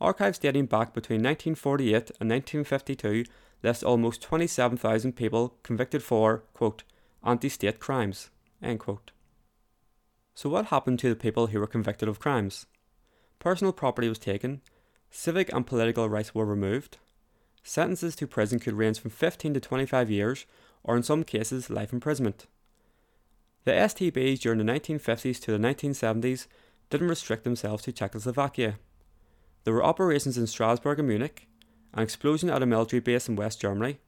Archives 0.00 0.38
dating 0.38 0.66
back 0.66 0.94
between 0.94 1.18
1948 1.18 2.10
and 2.20 2.30
1952 2.30 3.24
list 3.62 3.84
almost 3.84 4.22
27,000 4.22 5.12
people 5.12 5.56
convicted 5.62 6.02
for, 6.02 6.44
quote, 6.54 6.84
anti 7.22 7.50
state 7.50 7.78
crimes, 7.78 8.30
end 8.62 8.80
quote. 8.80 9.10
So, 10.34 10.48
what 10.48 10.66
happened 10.66 10.98
to 11.00 11.10
the 11.10 11.16
people 11.16 11.48
who 11.48 11.60
were 11.60 11.66
convicted 11.66 12.08
of 12.08 12.18
crimes? 12.18 12.66
Personal 13.38 13.74
property 13.74 14.08
was 14.08 14.18
taken, 14.18 14.62
civic 15.10 15.52
and 15.52 15.66
political 15.66 16.08
rights 16.08 16.34
were 16.34 16.46
removed, 16.46 16.96
sentences 17.62 18.16
to 18.16 18.26
prison 18.26 18.58
could 18.58 18.74
range 18.74 18.98
from 19.00 19.10
15 19.10 19.54
to 19.54 19.60
25 19.60 20.10
years, 20.10 20.46
or 20.82 20.96
in 20.96 21.02
some 21.02 21.24
cases, 21.24 21.68
life 21.68 21.92
imprisonment. 21.92 22.46
The 23.64 23.72
STBs 23.72 24.40
during 24.40 24.58
the 24.58 24.72
1950s 24.72 25.38
to 25.42 25.52
the 25.52 25.58
1970s 25.58 26.46
didn't 26.88 27.08
restrict 27.08 27.44
themselves 27.44 27.82
to 27.84 27.92
Czechoslovakia. 27.92 28.78
There 29.64 29.74
were 29.74 29.84
operations 29.84 30.38
in 30.38 30.46
Strasbourg 30.46 30.98
and 30.98 31.08
Munich, 31.08 31.48
an 31.92 32.02
explosion 32.02 32.50
at 32.50 32.62
a 32.62 32.66
military 32.66 33.00
base 33.00 33.28
in 33.28 33.36
West 33.36 33.60
Germany, 33.60 33.98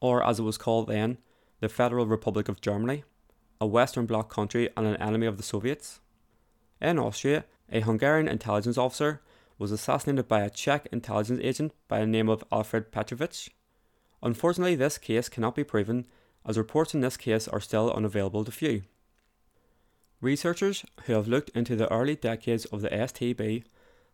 or 0.00 0.24
as 0.24 0.38
it 0.38 0.42
was 0.42 0.58
called 0.58 0.88
then, 0.88 1.18
the 1.60 1.68
Federal 1.68 2.06
Republic 2.06 2.48
of 2.48 2.60
Germany, 2.60 3.04
a 3.60 3.66
Western 3.66 4.06
Bloc 4.06 4.32
country 4.32 4.68
and 4.76 4.86
an 4.86 4.96
enemy 4.96 5.26
of 5.26 5.36
the 5.36 5.42
Soviets. 5.42 6.00
In 6.80 6.98
Austria, 6.98 7.44
a 7.70 7.80
Hungarian 7.80 8.28
intelligence 8.28 8.78
officer 8.78 9.20
was 9.58 9.72
assassinated 9.72 10.26
by 10.26 10.40
a 10.40 10.50
Czech 10.50 10.88
intelligence 10.90 11.40
agent 11.42 11.72
by 11.86 12.00
the 12.00 12.06
name 12.06 12.28
of 12.28 12.44
Alfred 12.50 12.90
Petrovich. 12.90 13.50
Unfortunately, 14.22 14.74
this 14.74 14.96
case 14.96 15.28
cannot 15.28 15.54
be 15.54 15.64
proven, 15.64 16.06
as 16.46 16.56
reports 16.56 16.94
in 16.94 17.00
this 17.00 17.16
case 17.16 17.46
are 17.46 17.60
still 17.60 17.92
unavailable 17.92 18.44
to 18.44 18.50
few. 18.50 18.82
Researchers 20.20 20.84
who 21.04 21.12
have 21.12 21.28
looked 21.28 21.50
into 21.50 21.76
the 21.76 21.90
early 21.92 22.14
decades 22.14 22.64
of 22.66 22.80
the 22.80 22.88
STB 22.88 23.64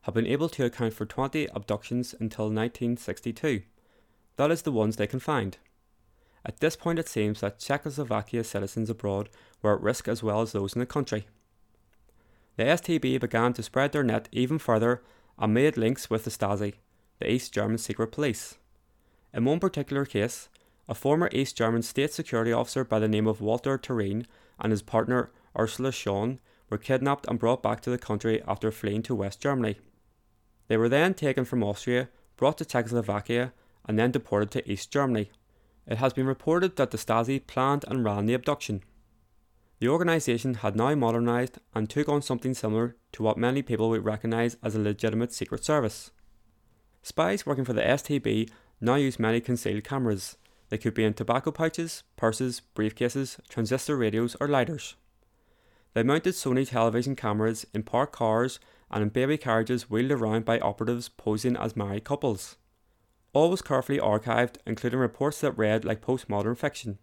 have 0.07 0.15
been 0.15 0.27
able 0.27 0.49
to 0.49 0.65
account 0.65 0.95
for 0.95 1.05
20 1.05 1.49
abductions 1.53 2.15
until 2.21 2.45
1962. 2.45 3.63
That 4.37 4.53
is 4.53 4.63
the 4.63 4.71
ones 4.71 4.95
they 4.95 5.09
can 5.09 5.19
find. 5.19 5.59
At 6.45 6.61
this 6.61 6.77
point, 6.77 7.01
it 7.01 7.09
seems 7.09 7.41
that 7.41 7.59
Czechoslovakia 7.59 8.45
citizens 8.45 8.89
abroad 8.89 9.29
were 9.63 9.75
at 9.75 9.83
risk 9.83 10.07
as 10.07 10.23
well 10.23 10.43
as 10.43 10.53
those 10.53 10.75
in 10.75 10.79
the 10.79 10.87
country. 10.87 11.27
The 12.57 12.63
STB 12.63 13.21
began 13.21 13.53
to 13.55 13.65
spread 13.65 13.91
their 13.91 14.05
net 14.05 14.29
even 14.31 14.61
further 14.61 15.03
and 15.41 15.53
made 15.53 15.77
links 15.77 16.09
with 16.09 16.23
the 16.23 16.31
Stasi, 16.31 16.75
the 17.19 17.29
East 17.29 17.53
German 17.53 17.79
secret 17.79 18.13
police. 18.13 18.59
In 19.35 19.45
one 19.45 19.59
particular 19.59 20.05
case, 20.05 20.49
a 20.89 20.95
former 20.95 21.29
East 21.33 21.57
German 21.57 21.83
state 21.83 22.13
security 22.13 22.53
officer 22.53 22.85
by 22.85 23.01
the 23.01 23.09
name 23.09 23.27
of 23.27 23.41
Walter 23.41 23.77
Thurene 23.77 24.25
and 24.61 24.71
his 24.71 24.83
partner 24.83 25.33
Ursula 25.59 25.91
Schön 25.91 26.39
were 26.71 26.79
kidnapped 26.79 27.27
and 27.27 27.41
brought 27.41 27.61
back 27.61 27.81
to 27.81 27.91
the 27.91 27.99
country 27.99 28.41
after 28.47 28.71
fleeing 28.71 29.03
to 29.03 29.15
West 29.17 29.41
Germany. 29.41 29.77
They 30.69 30.77
were 30.77 30.89
then 30.89 31.15
taken 31.15 31.45
from 31.45 31.63
Austria, 31.63 32.09
brought 32.37 32.59
to 32.59 32.65
Czechoslovakia, 32.65 33.53
and 33.87 33.99
then 33.99 34.11
deported 34.11 34.51
to 34.53 34.71
East 34.71 34.91
Germany. 34.91 35.31
It 35.87 35.99
has 35.99 36.13
been 36.13 36.27
reported 36.27 36.77
that 36.77 36.91
the 36.91 36.99
Stasi 36.99 37.47
planned 37.47 37.85
and 37.89 38.05
ran 38.05 38.27
the 38.27 38.35
abduction. 38.35 38.83
The 39.79 39.89
organisation 39.89 40.55
had 40.55 40.75
now 40.75 40.95
modernised 40.95 41.59
and 41.75 41.89
took 41.89 42.09
on 42.09 42.23
something 42.23 42.55
similar 42.55 42.97
to 43.13 43.23
what 43.23 43.37
many 43.37 43.63
people 43.63 43.91
would 43.91 44.05
recognise 44.05 44.57
as 44.63 44.75
a 44.75 44.81
legitimate 44.81 45.33
secret 45.33 45.65
service. 45.65 46.11
Spies 47.03 47.47
working 47.47 47.65
for 47.65 47.75
the 47.75 47.83
STB 47.83 48.51
now 48.81 48.97
use 48.97 49.19
many 49.19 49.41
concealed 49.41 49.85
cameras. 49.85 50.37
They 50.71 50.79
could 50.79 50.95
be 50.95 51.05
in 51.05 51.15
tobacco 51.15 51.53
pouches, 51.53 52.03
purses, 52.17 52.63
briefcases, 52.75 53.39
transistor 53.49 53.97
radios, 53.97 54.35
or 54.41 54.49
lighters. 54.49 54.97
They 55.95 56.03
mounted 56.03 56.35
Sony 56.35 56.69
television 56.69 57.15
cameras 57.15 57.67
in 57.73 57.85
parked 57.85 58.13
cars 58.13 58.59
and 58.90 59.02
in 59.02 59.09
baby 59.09 59.37
carriages 59.37 59.90
wheeled 59.90 60.12
around 60.12 60.45
by 60.45 60.59
operatives 60.61 61.09
posing 61.09 61.57
as 61.57 61.76
married 61.76 62.05
couples. 62.05 62.57
All 63.33 63.50
was 63.50 63.62
carefully 63.62 63.99
archived, 63.99 64.57
including 64.66 64.99
reports 64.99 65.40
that 65.40 65.59
read 65.59 65.85
like 65.85 66.00
postmodern 66.00 66.57
fiction. 66.57 66.99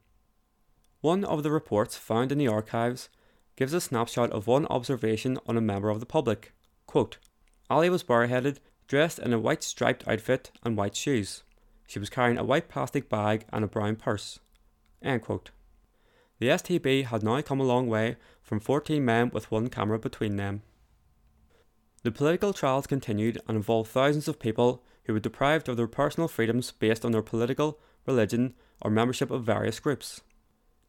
One 1.01 1.23
of 1.25 1.43
the 1.43 1.51
reports 1.51 1.97
found 1.97 2.31
in 2.31 2.37
the 2.37 2.47
archives 2.47 3.09
gives 3.55 3.73
a 3.73 3.81
snapshot 3.81 4.31
of 4.31 4.47
one 4.47 4.65
observation 4.67 5.37
on 5.45 5.57
a 5.57 5.61
member 5.61 5.89
of 5.89 5.99
the 5.99 6.05
public. 6.05 6.53
Quote, 6.87 7.17
Ali 7.69 7.89
was 7.89 8.03
bareheaded, 8.03 8.59
dressed 8.87 9.19
in 9.19 9.33
a 9.33 9.39
white 9.39 9.63
striped 9.63 10.07
outfit 10.07 10.51
and 10.63 10.77
white 10.77 10.95
shoes. 10.95 11.43
She 11.87 11.99
was 11.99 12.09
carrying 12.09 12.37
a 12.37 12.43
white 12.43 12.69
plastic 12.69 13.09
bag 13.09 13.45
and 13.51 13.63
a 13.63 13.67
brown 13.67 13.95
purse. 13.97 14.39
The 16.39 16.47
STB 16.47 17.05
had 17.05 17.23
now 17.23 17.41
come 17.41 17.59
a 17.59 17.63
long 17.63 17.87
way 17.87 18.17
from 18.41 18.59
14 18.59 19.03
men 19.03 19.29
with 19.33 19.51
one 19.51 19.69
camera 19.69 19.99
between 19.99 20.37
them. 20.37 20.63
The 22.03 22.11
political 22.11 22.51
trials 22.51 22.85
continued 22.85 23.41
and 23.47 23.55
involved 23.55 23.89
thousands 23.89 24.27
of 24.27 24.39
people 24.39 24.83
who 25.05 25.13
were 25.13 25.19
deprived 25.19 25.69
of 25.69 25.77
their 25.77 25.87
personal 25.87 26.27
freedoms 26.27 26.71
based 26.71 27.05
on 27.05 27.13
their 27.13 27.21
political, 27.21 27.79
religion, 28.05 28.53
or 28.81 28.91
membership 28.91 29.31
of 29.31 29.45
various 29.45 29.79
groups. 29.79 30.21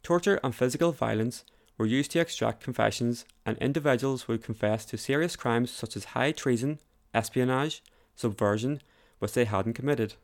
Torture 0.02 0.40
and 0.42 0.54
physical 0.54 0.90
violence 0.90 1.44
were 1.78 1.86
used 1.86 2.10
to 2.12 2.20
extract 2.20 2.62
confessions, 2.62 3.24
and 3.46 3.56
individuals 3.58 4.26
would 4.26 4.42
confess 4.42 4.84
to 4.86 4.98
serious 4.98 5.36
crimes 5.36 5.70
such 5.70 5.96
as 5.96 6.04
high 6.04 6.32
treason, 6.32 6.80
espionage, 7.12 7.82
subversion, 8.16 8.82
which 9.20 9.32
they 9.32 9.44
hadn't 9.44 9.74
committed. 9.74 10.14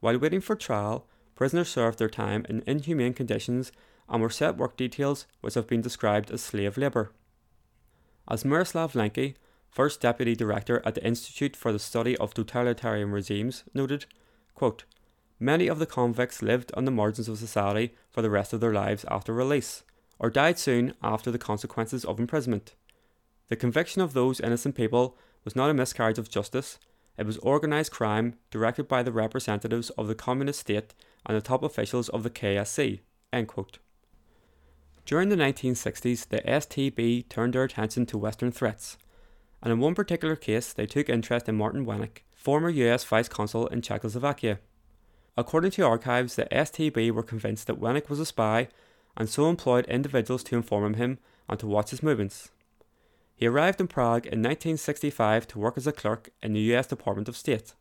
While 0.00 0.18
waiting 0.18 0.42
for 0.42 0.56
trial, 0.56 1.06
prisoners 1.34 1.68
served 1.68 1.98
their 1.98 2.10
time 2.10 2.44
in 2.48 2.62
inhumane 2.66 3.14
conditions 3.14 3.72
and 4.08 4.22
were 4.22 4.30
set 4.30 4.56
work 4.56 4.76
details 4.76 5.26
which 5.40 5.54
have 5.54 5.66
been 5.66 5.80
described 5.80 6.30
as 6.30 6.42
slave 6.42 6.76
labour. 6.76 7.12
As 8.28 8.44
Miroslav 8.44 8.92
Lenki, 8.92 9.34
first 9.70 10.00
deputy 10.00 10.34
director 10.34 10.82
at 10.84 10.94
the 10.94 11.04
Institute 11.04 11.56
for 11.56 11.72
the 11.72 11.78
Study 11.78 12.16
of 12.18 12.34
Totalitarian 12.34 13.10
Regimes, 13.10 13.64
noted, 13.74 14.06
quote, 14.54 14.84
Many 15.38 15.68
of 15.68 15.78
the 15.78 15.86
convicts 15.86 16.42
lived 16.42 16.72
on 16.74 16.86
the 16.86 16.90
margins 16.90 17.28
of 17.28 17.38
society 17.38 17.94
for 18.10 18.22
the 18.22 18.30
rest 18.30 18.52
of 18.52 18.60
their 18.60 18.72
lives 18.72 19.04
after 19.10 19.34
release, 19.34 19.82
or 20.18 20.30
died 20.30 20.58
soon 20.58 20.94
after 21.02 21.30
the 21.30 21.38
consequences 21.38 22.04
of 22.04 22.18
imprisonment. 22.18 22.74
The 23.48 23.56
conviction 23.56 24.00
of 24.00 24.14
those 24.14 24.40
innocent 24.40 24.74
people 24.74 25.16
was 25.44 25.54
not 25.54 25.70
a 25.70 25.74
miscarriage 25.74 26.18
of 26.18 26.30
justice, 26.30 26.78
it 27.18 27.26
was 27.26 27.38
organised 27.38 27.92
crime 27.92 28.34
directed 28.50 28.88
by 28.88 29.02
the 29.02 29.12
representatives 29.12 29.90
of 29.90 30.06
the 30.06 30.14
communist 30.14 30.60
state 30.60 30.94
and 31.24 31.36
the 31.36 31.40
top 31.40 31.62
officials 31.62 32.08
of 32.10 32.22
the 32.22 32.30
KSC. 32.30 33.00
During 35.04 35.28
the 35.28 35.36
1960s, 35.36 36.28
the 36.28 36.38
STB 36.38 37.28
turned 37.28 37.54
their 37.54 37.62
attention 37.64 38.06
to 38.06 38.18
Western 38.18 38.50
threats, 38.50 38.98
and 39.62 39.72
in 39.72 39.80
one 39.80 39.94
particular 39.94 40.36
case, 40.36 40.72
they 40.72 40.86
took 40.86 41.08
interest 41.08 41.48
in 41.48 41.56
Martin 41.56 41.86
Wenick, 41.86 42.18
former 42.34 42.68
US 42.68 43.04
Vice 43.04 43.28
Consul 43.28 43.66
in 43.68 43.82
Czechoslovakia. 43.82 44.58
According 45.36 45.72
to 45.72 45.86
archives, 45.86 46.36
the 46.36 46.46
STB 46.46 47.10
were 47.10 47.22
convinced 47.22 47.66
that 47.66 47.80
Wenick 47.80 48.08
was 48.08 48.20
a 48.20 48.26
spy 48.26 48.68
and 49.16 49.28
so 49.28 49.48
employed 49.48 49.84
individuals 49.86 50.42
to 50.44 50.56
inform 50.56 50.94
him 50.94 51.18
and 51.48 51.58
to 51.60 51.66
watch 51.66 51.90
his 51.90 52.02
movements. 52.02 52.50
He 53.34 53.46
arrived 53.46 53.80
in 53.80 53.88
Prague 53.88 54.26
in 54.26 54.40
1965 54.42 55.46
to 55.48 55.58
work 55.58 55.76
as 55.76 55.86
a 55.86 55.92
clerk 55.92 56.30
in 56.42 56.54
the 56.54 56.60
US 56.74 56.86
Department 56.86 57.28
of 57.28 57.36
State. 57.36 57.74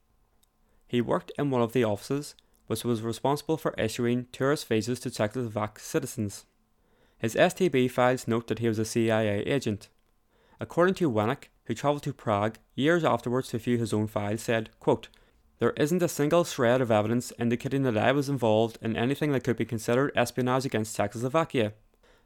He 0.88 1.02
worked 1.02 1.32
in 1.38 1.50
one 1.50 1.62
of 1.62 1.74
the 1.74 1.84
offices 1.84 2.36
which 2.68 2.84
was 2.84 3.02
responsible 3.02 3.58
for 3.58 3.74
issuing 3.78 4.28
tourist 4.32 4.68
visas 4.68 5.00
to 5.02 5.10
Czechoslovak 5.10 5.80
citizens. 5.80 6.46
His 7.18 7.36
STB 7.36 7.90
files 7.90 8.28
note 8.28 8.48
that 8.48 8.60
he 8.60 8.68
was 8.68 8.80
a 8.80 8.86
CIA 8.86 9.42
agent. 9.46 9.90
According 10.60 10.96
to 10.96 11.12
Wenick, 11.12 11.50
who 11.66 11.74
travelled 11.74 12.04
to 12.04 12.14
Prague 12.14 12.58
years 12.76 13.04
afterwards 13.04 13.50
to 13.50 13.58
view 13.58 13.78
his 13.78 13.94
own 13.94 14.08
files, 14.08 14.42
said, 14.42 14.70
quote, 14.80 15.10
There 15.60 15.72
isn't 15.72 16.04
a 16.04 16.08
single 16.08 16.44
shred 16.44 16.82
of 16.82 16.92
evidence 16.92 17.34
indicating 17.40 17.84
that 17.84 17.98
I 17.98 18.12
was 18.12 18.30
involved 18.30 18.78
in 18.82 18.96
anything 18.96 19.32
that 19.32 19.44
could 19.44 19.58
be 19.58 19.66
considered 19.66 20.12
espionage 20.16 20.66
against 20.66 20.96
Czechoslovakia. 20.96 21.74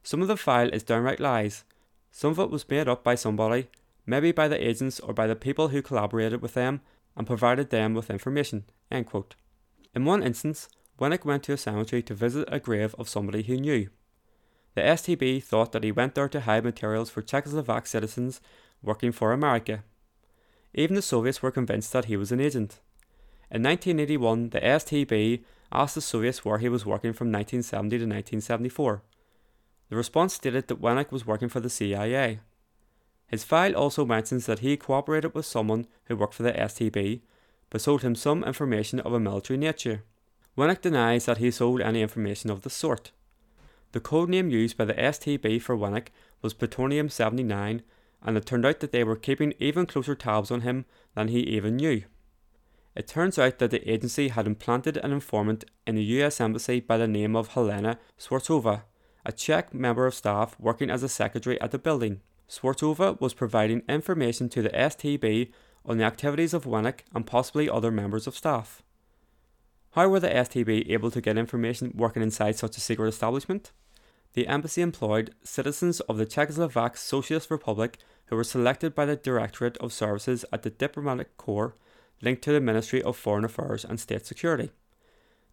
Some 0.03 0.21
of 0.21 0.27
the 0.27 0.37
file 0.37 0.69
is 0.69 0.83
downright 0.83 1.19
lies. 1.19 1.63
Some 2.11 2.31
of 2.31 2.39
it 2.39 2.49
was 2.49 2.67
made 2.69 2.87
up 2.87 3.03
by 3.03 3.15
somebody, 3.15 3.67
maybe 4.05 4.31
by 4.31 4.47
the 4.47 4.67
agents 4.67 4.99
or 4.99 5.13
by 5.13 5.27
the 5.27 5.35
people 5.35 5.69
who 5.69 5.81
collaborated 5.81 6.41
with 6.41 6.53
them 6.53 6.81
and 7.15 7.27
provided 7.27 7.69
them 7.69 7.93
with 7.93 8.09
information. 8.09 8.63
End 8.89 9.05
quote. 9.05 9.35
In 9.93 10.05
one 10.05 10.23
instance, 10.23 10.69
Wenick 10.99 11.25
went 11.25 11.43
to 11.43 11.53
a 11.53 11.57
cemetery 11.57 12.01
to 12.03 12.13
visit 12.13 12.47
a 12.51 12.59
grave 12.59 12.95
of 12.97 13.09
somebody 13.09 13.41
he 13.41 13.59
knew. 13.59 13.89
The 14.75 14.81
STB 14.81 15.43
thought 15.43 15.71
that 15.71 15.83
he 15.83 15.91
went 15.91 16.15
there 16.15 16.29
to 16.29 16.41
hide 16.41 16.63
materials 16.63 17.09
for 17.09 17.21
Czechoslovak 17.21 17.87
citizens 17.87 18.39
working 18.81 19.11
for 19.11 19.31
America. 19.31 19.83
Even 20.73 20.95
the 20.95 21.01
Soviets 21.01 21.41
were 21.41 21.51
convinced 21.51 21.91
that 21.93 22.05
he 22.05 22.17
was 22.17 22.31
an 22.31 22.39
agent. 22.39 22.79
In 23.51 23.63
1981, 23.63 24.49
the 24.49 24.59
STB 24.59 25.43
asked 25.71 25.95
the 25.95 26.01
Soviets 26.01 26.45
where 26.45 26.59
he 26.59 26.69
was 26.69 26.85
working 26.85 27.13
from 27.13 27.31
1970 27.31 27.89
to 27.97 28.03
1974. 28.03 29.01
The 29.89 29.95
response 29.95 30.35
stated 30.35 30.67
that 30.67 30.81
Wenick 30.81 31.11
was 31.11 31.25
working 31.25 31.49
for 31.49 31.59
the 31.59 31.69
CIA. 31.69 32.39
His 33.27 33.43
file 33.43 33.75
also 33.75 34.05
mentions 34.05 34.45
that 34.45 34.59
he 34.59 34.77
cooperated 34.77 35.33
with 35.33 35.45
someone 35.45 35.87
who 36.05 36.15
worked 36.15 36.35
for 36.35 36.43
the 36.43 36.51
STB, 36.51 37.21
but 37.69 37.81
sold 37.81 38.01
him 38.01 38.15
some 38.15 38.43
information 38.43 38.99
of 38.99 39.13
a 39.13 39.19
military 39.19 39.57
nature. 39.57 40.03
Wenick 40.57 40.81
denies 40.81 41.25
that 41.25 41.37
he 41.37 41.51
sold 41.51 41.81
any 41.81 42.01
information 42.01 42.49
of 42.49 42.61
the 42.61 42.69
sort. 42.69 43.11
The 43.91 43.99
code 43.99 44.29
name 44.29 44.49
used 44.49 44.77
by 44.77 44.85
the 44.85 44.93
STB 44.93 45.61
for 45.61 45.75
Wenick 45.75 46.07
was 46.41 46.53
Plutonium 46.53 47.09
79, 47.09 47.81
and 48.21 48.37
it 48.37 48.45
turned 48.45 48.65
out 48.65 48.79
that 48.79 48.91
they 48.91 49.03
were 49.03 49.15
keeping 49.15 49.53
even 49.59 49.85
closer 49.85 50.15
tabs 50.15 50.51
on 50.51 50.61
him 50.61 50.85
than 51.15 51.29
he 51.29 51.39
even 51.39 51.77
knew. 51.77 52.03
It 52.95 53.07
turns 53.07 53.39
out 53.39 53.59
that 53.59 53.71
the 53.71 53.89
agency 53.89 54.29
had 54.29 54.47
implanted 54.47 54.97
an 54.97 55.11
informant 55.11 55.63
in 55.87 55.95
the 55.95 56.03
US 56.03 56.41
Embassy 56.41 56.79
by 56.79 56.97
the 56.97 57.07
name 57.07 57.35
of 57.35 57.49
Helena 57.49 57.97
Swartzova, 58.19 58.83
a 59.25 59.31
Czech 59.31 59.73
member 59.73 60.05
of 60.05 60.15
staff 60.15 60.59
working 60.59 60.89
as 60.89 61.03
a 61.03 61.09
secretary 61.09 61.59
at 61.61 61.71
the 61.71 61.79
building. 61.79 62.21
Swartzova 62.49 63.19
was 63.21 63.33
providing 63.33 63.83
information 63.87 64.49
to 64.49 64.61
the 64.61 64.69
STB 64.69 65.51
on 65.85 65.97
the 65.97 66.03
activities 66.03 66.53
of 66.53 66.65
Wenick 66.65 67.01
and 67.13 67.25
possibly 67.25 67.69
other 67.69 67.91
members 67.91 68.27
of 68.27 68.35
staff. 68.35 68.81
How 69.91 70.07
were 70.07 70.19
the 70.19 70.29
STB 70.29 70.89
able 70.89 71.11
to 71.11 71.21
get 71.21 71.37
information 71.37 71.93
working 71.95 72.21
inside 72.21 72.57
such 72.57 72.77
a 72.77 72.81
secret 72.81 73.07
establishment? 73.07 73.71
The 74.33 74.47
embassy 74.47 74.81
employed 74.81 75.33
citizens 75.43 75.99
of 76.01 76.17
the 76.17 76.25
Czechoslovak 76.25 76.97
Socialist 76.97 77.49
Republic 77.49 77.97
who 78.27 78.35
were 78.35 78.43
selected 78.43 78.93
by 78.93 79.05
the 79.05 79.15
Directorate 79.15 79.77
of 79.77 79.91
Services 79.91 80.45
at 80.53 80.61
the 80.63 80.69
Diplomatic 80.69 81.35
Corps 81.37 81.75
linked 82.21 82.43
to 82.43 82.51
the 82.51 82.61
Ministry 82.61 83.01
of 83.01 83.17
Foreign 83.17 83.45
Affairs 83.45 83.83
and 83.83 83.99
State 83.99 84.25
Security. 84.25 84.69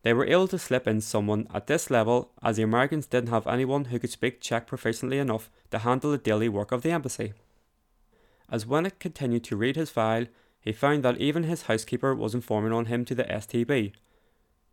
They 0.03 0.12
were 0.12 0.27
able 0.27 0.49
to 0.49 0.59
slip 0.59 0.87
in 0.87 1.01
someone 1.01 1.49
at 1.55 1.67
this 1.67 1.91
level 1.91 2.33
as 2.43 2.57
the 2.57 2.62
Americans 2.62 3.07
didn't 3.07 3.31
have 3.31 3.47
anyone 3.47 3.87
who 3.87 3.99
could 3.99 4.11
speak 4.11 4.41
Czech 4.41 4.69
proficiently 4.69 5.19
enough 5.19 5.51
to 5.71 5.79
handle 5.79 6.11
the 6.11 6.19
daily 6.19 6.49
work 6.49 6.71
of 6.71 6.83
the 6.83 6.91
embassy. 6.91 7.33
As 8.51 8.67
Wenick 8.67 8.99
continued 9.01 9.43
to 9.45 9.57
read 9.57 9.77
his 9.77 9.91
file, 9.91 10.27
he 10.61 10.73
found 10.73 11.03
that 11.03 11.19
even 11.19 11.45
his 11.45 11.62
housekeeper 11.62 12.15
was 12.15 12.35
informing 12.35 12.73
on 12.73 12.87
him 12.87 13.05
to 13.07 13.15
the 13.15 13.25
STB, 13.25 13.93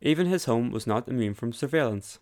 even 0.01 0.27
his 0.27 0.45
home 0.45 0.69
was 0.69 0.85
not 0.85 1.07
immune 1.07 1.33
from 1.33 1.53
surveillance. 1.53 2.19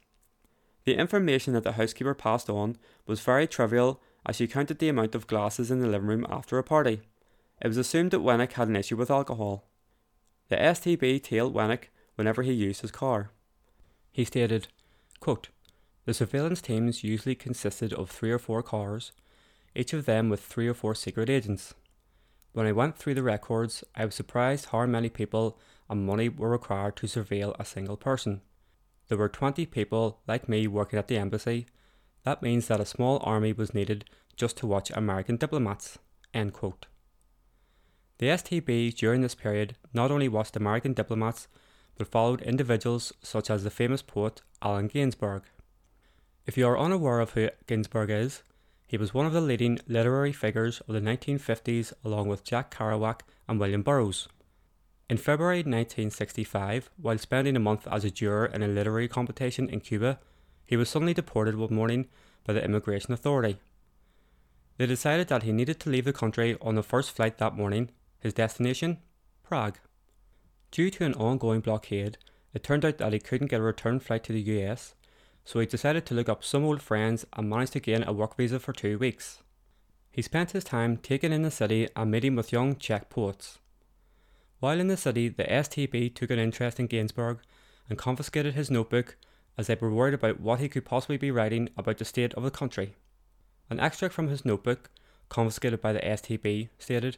The 0.85 0.95
information 0.95 1.53
that 1.53 1.63
the 1.63 1.73
housekeeper 1.73 2.13
passed 2.13 2.49
on 2.49 2.77
was 3.05 3.21
very 3.21 3.47
trivial 3.47 4.01
as 4.25 4.37
she 4.37 4.47
counted 4.47 4.79
the 4.79 4.89
amount 4.89 5.15
of 5.15 5.27
glasses 5.27 5.69
in 5.69 5.79
the 5.79 5.87
living 5.87 6.07
room 6.07 6.25
after 6.29 6.57
a 6.57 6.63
party. 6.63 7.01
It 7.61 7.67
was 7.67 7.77
assumed 7.77 8.11
that 8.11 8.21
Wenick 8.21 8.53
had 8.53 8.67
an 8.67 8.75
issue 8.75 8.95
with 8.95 9.11
alcohol. 9.11 9.67
The 10.49 10.55
STB 10.57 11.23
tailed 11.23 11.53
Wenick 11.53 11.85
whenever 12.15 12.41
he 12.41 12.51
used 12.51 12.81
his 12.81 12.91
car. 12.91 13.31
He 14.11 14.25
stated, 14.25 14.67
quote, 15.19 15.49
The 16.05 16.13
surveillance 16.13 16.61
teams 16.61 17.03
usually 17.03 17.35
consisted 17.35 17.93
of 17.93 18.09
three 18.09 18.31
or 18.31 18.39
four 18.39 18.63
cars, 18.63 19.11
each 19.75 19.93
of 19.93 20.05
them 20.05 20.29
with 20.29 20.43
three 20.43 20.67
or 20.67 20.73
four 20.73 20.95
secret 20.95 21.29
agents. 21.29 21.73
When 22.53 22.65
I 22.65 22.73
went 22.73 22.97
through 22.97 23.13
the 23.13 23.23
records, 23.23 23.83
I 23.95 24.05
was 24.05 24.15
surprised 24.15 24.65
how 24.65 24.85
many 24.85 25.09
people 25.09 25.57
and 25.89 26.05
money 26.05 26.27
were 26.27 26.49
required 26.49 26.97
to 26.97 27.07
surveil 27.07 27.55
a 27.57 27.65
single 27.65 27.95
person. 27.95 28.41
There 29.11 29.17
were 29.17 29.27
20 29.27 29.65
people 29.65 30.21
like 30.25 30.47
me 30.47 30.67
working 30.67 30.97
at 30.97 31.09
the 31.09 31.17
embassy. 31.17 31.65
That 32.23 32.41
means 32.41 32.69
that 32.69 32.79
a 32.79 32.85
small 32.85 33.19
army 33.23 33.51
was 33.51 33.73
needed 33.73 34.05
just 34.37 34.55
to 34.59 34.65
watch 34.65 34.89
American 34.89 35.35
diplomats. 35.35 35.99
End 36.33 36.53
quote. 36.53 36.85
The 38.19 38.27
STB 38.27 38.95
during 38.95 39.19
this 39.19 39.35
period 39.35 39.75
not 39.93 40.11
only 40.11 40.29
watched 40.29 40.55
American 40.55 40.93
diplomats, 40.93 41.49
but 41.97 42.07
followed 42.07 42.41
individuals 42.41 43.11
such 43.21 43.49
as 43.49 43.65
the 43.65 43.69
famous 43.69 44.01
poet 44.01 44.43
Allen 44.61 44.87
Ginsberg. 44.87 45.43
If 46.45 46.57
you 46.57 46.65
are 46.67 46.79
unaware 46.79 47.19
of 47.19 47.31
who 47.31 47.49
Ginsberg 47.67 48.09
is, 48.09 48.43
he 48.87 48.95
was 48.95 49.13
one 49.13 49.25
of 49.25 49.33
the 49.33 49.41
leading 49.41 49.79
literary 49.89 50.31
figures 50.31 50.79
of 50.87 50.93
the 50.93 51.01
1950s 51.01 51.91
along 52.05 52.29
with 52.29 52.45
Jack 52.45 52.73
Kerouac 52.73 53.23
and 53.49 53.59
William 53.59 53.81
Burroughs. 53.81 54.29
In 55.11 55.17
February 55.17 55.57
1965, 55.57 56.89
while 56.95 57.17
spending 57.17 57.57
a 57.57 57.59
month 57.59 57.85
as 57.91 58.05
a 58.05 58.09
juror 58.09 58.45
in 58.45 58.63
a 58.63 58.67
literary 58.69 59.09
competition 59.09 59.67
in 59.67 59.81
Cuba, 59.81 60.19
he 60.65 60.77
was 60.77 60.87
suddenly 60.87 61.13
deported 61.13 61.55
one 61.55 61.73
morning 61.73 62.07
by 62.45 62.53
the 62.53 62.63
immigration 62.63 63.11
authority. 63.11 63.57
They 64.77 64.85
decided 64.85 65.27
that 65.27 65.43
he 65.43 65.51
needed 65.51 65.81
to 65.81 65.89
leave 65.89 66.05
the 66.05 66.13
country 66.13 66.55
on 66.61 66.75
the 66.75 66.81
first 66.81 67.11
flight 67.11 67.39
that 67.39 67.57
morning, 67.57 67.89
his 68.21 68.33
destination, 68.33 68.99
Prague. 69.43 69.79
Due 70.71 70.89
to 70.91 71.03
an 71.03 71.15
ongoing 71.15 71.59
blockade, 71.59 72.17
it 72.53 72.63
turned 72.63 72.85
out 72.85 72.97
that 72.99 73.11
he 73.11 73.19
couldn't 73.19 73.51
get 73.51 73.59
a 73.59 73.63
return 73.63 73.99
flight 73.99 74.23
to 74.23 74.31
the 74.31 74.39
US, 74.39 74.95
so 75.43 75.59
he 75.59 75.65
decided 75.65 76.05
to 76.05 76.13
look 76.13 76.29
up 76.29 76.41
some 76.41 76.63
old 76.63 76.81
friends 76.81 77.25
and 77.33 77.49
managed 77.49 77.73
to 77.73 77.81
gain 77.81 78.03
a 78.03 78.13
work 78.13 78.37
visa 78.37 78.61
for 78.61 78.71
two 78.71 78.97
weeks. 78.97 79.43
He 80.09 80.21
spent 80.21 80.51
his 80.51 80.63
time 80.63 80.95
taking 80.95 81.33
in 81.33 81.41
the 81.41 81.51
city 81.51 81.89
and 81.97 82.09
meeting 82.09 82.37
with 82.37 82.53
young 82.53 82.77
Czech 82.77 83.09
poets. 83.09 83.57
While 84.61 84.79
in 84.79 84.89
the 84.89 84.95
city, 84.95 85.27
the 85.27 85.43
STB 85.43 86.13
took 86.13 86.29
an 86.29 86.37
interest 86.37 86.79
in 86.79 86.85
Ginsberg 86.85 87.39
and 87.89 87.97
confiscated 87.97 88.53
his 88.53 88.69
notebook 88.69 89.17
as 89.57 89.65
they 89.65 89.73
were 89.73 89.91
worried 89.91 90.13
about 90.13 90.39
what 90.39 90.59
he 90.59 90.69
could 90.69 90.85
possibly 90.85 91.17
be 91.17 91.31
writing 91.31 91.69
about 91.75 91.97
the 91.97 92.05
state 92.05 92.31
of 92.35 92.43
the 92.43 92.51
country. 92.51 92.93
An 93.71 93.79
extract 93.79 94.13
from 94.13 94.27
his 94.27 94.45
notebook, 94.45 94.91
confiscated 95.29 95.81
by 95.81 95.93
the 95.93 95.99
STB, 96.01 96.69
stated, 96.77 97.17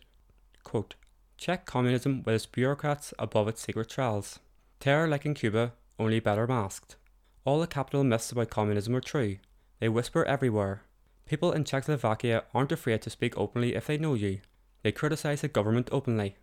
quote, 0.64 0.96
Czech 1.38 1.66
communism 1.66 2.24
with 2.24 2.34
its 2.34 2.46
bureaucrats 2.46 3.14
above 3.20 3.50
its 3.50 3.62
secret 3.62 3.90
trials. 3.90 4.40
Terror 4.80 5.10
like 5.10 5.26
in 5.26 5.34
Cuba, 5.34 5.74
only 6.00 6.22
better 6.22 6.48
masked. 6.48 6.96
All 7.44 7.60
the 7.60 7.68
capital 7.68 8.06
myths 8.06 8.32
about 8.32 8.52
communism 8.52 8.96
are 8.96 9.02
true. 9.02 9.36
They 9.82 9.90
whisper 9.90 10.24
everywhere. 10.24 10.84
People 11.26 11.52
in 11.52 11.66
Czechoslovakia 11.66 12.46
aren't 12.54 12.72
afraid 12.72 13.02
to 13.02 13.10
speak 13.10 13.38
openly 13.38 13.76
if 13.76 13.88
they 13.88 13.98
know 13.98 14.14
you. 14.14 14.40
They 14.82 14.94
criticize 14.94 15.42
the 15.42 15.50
government 15.50 15.90
openly. 15.92 16.38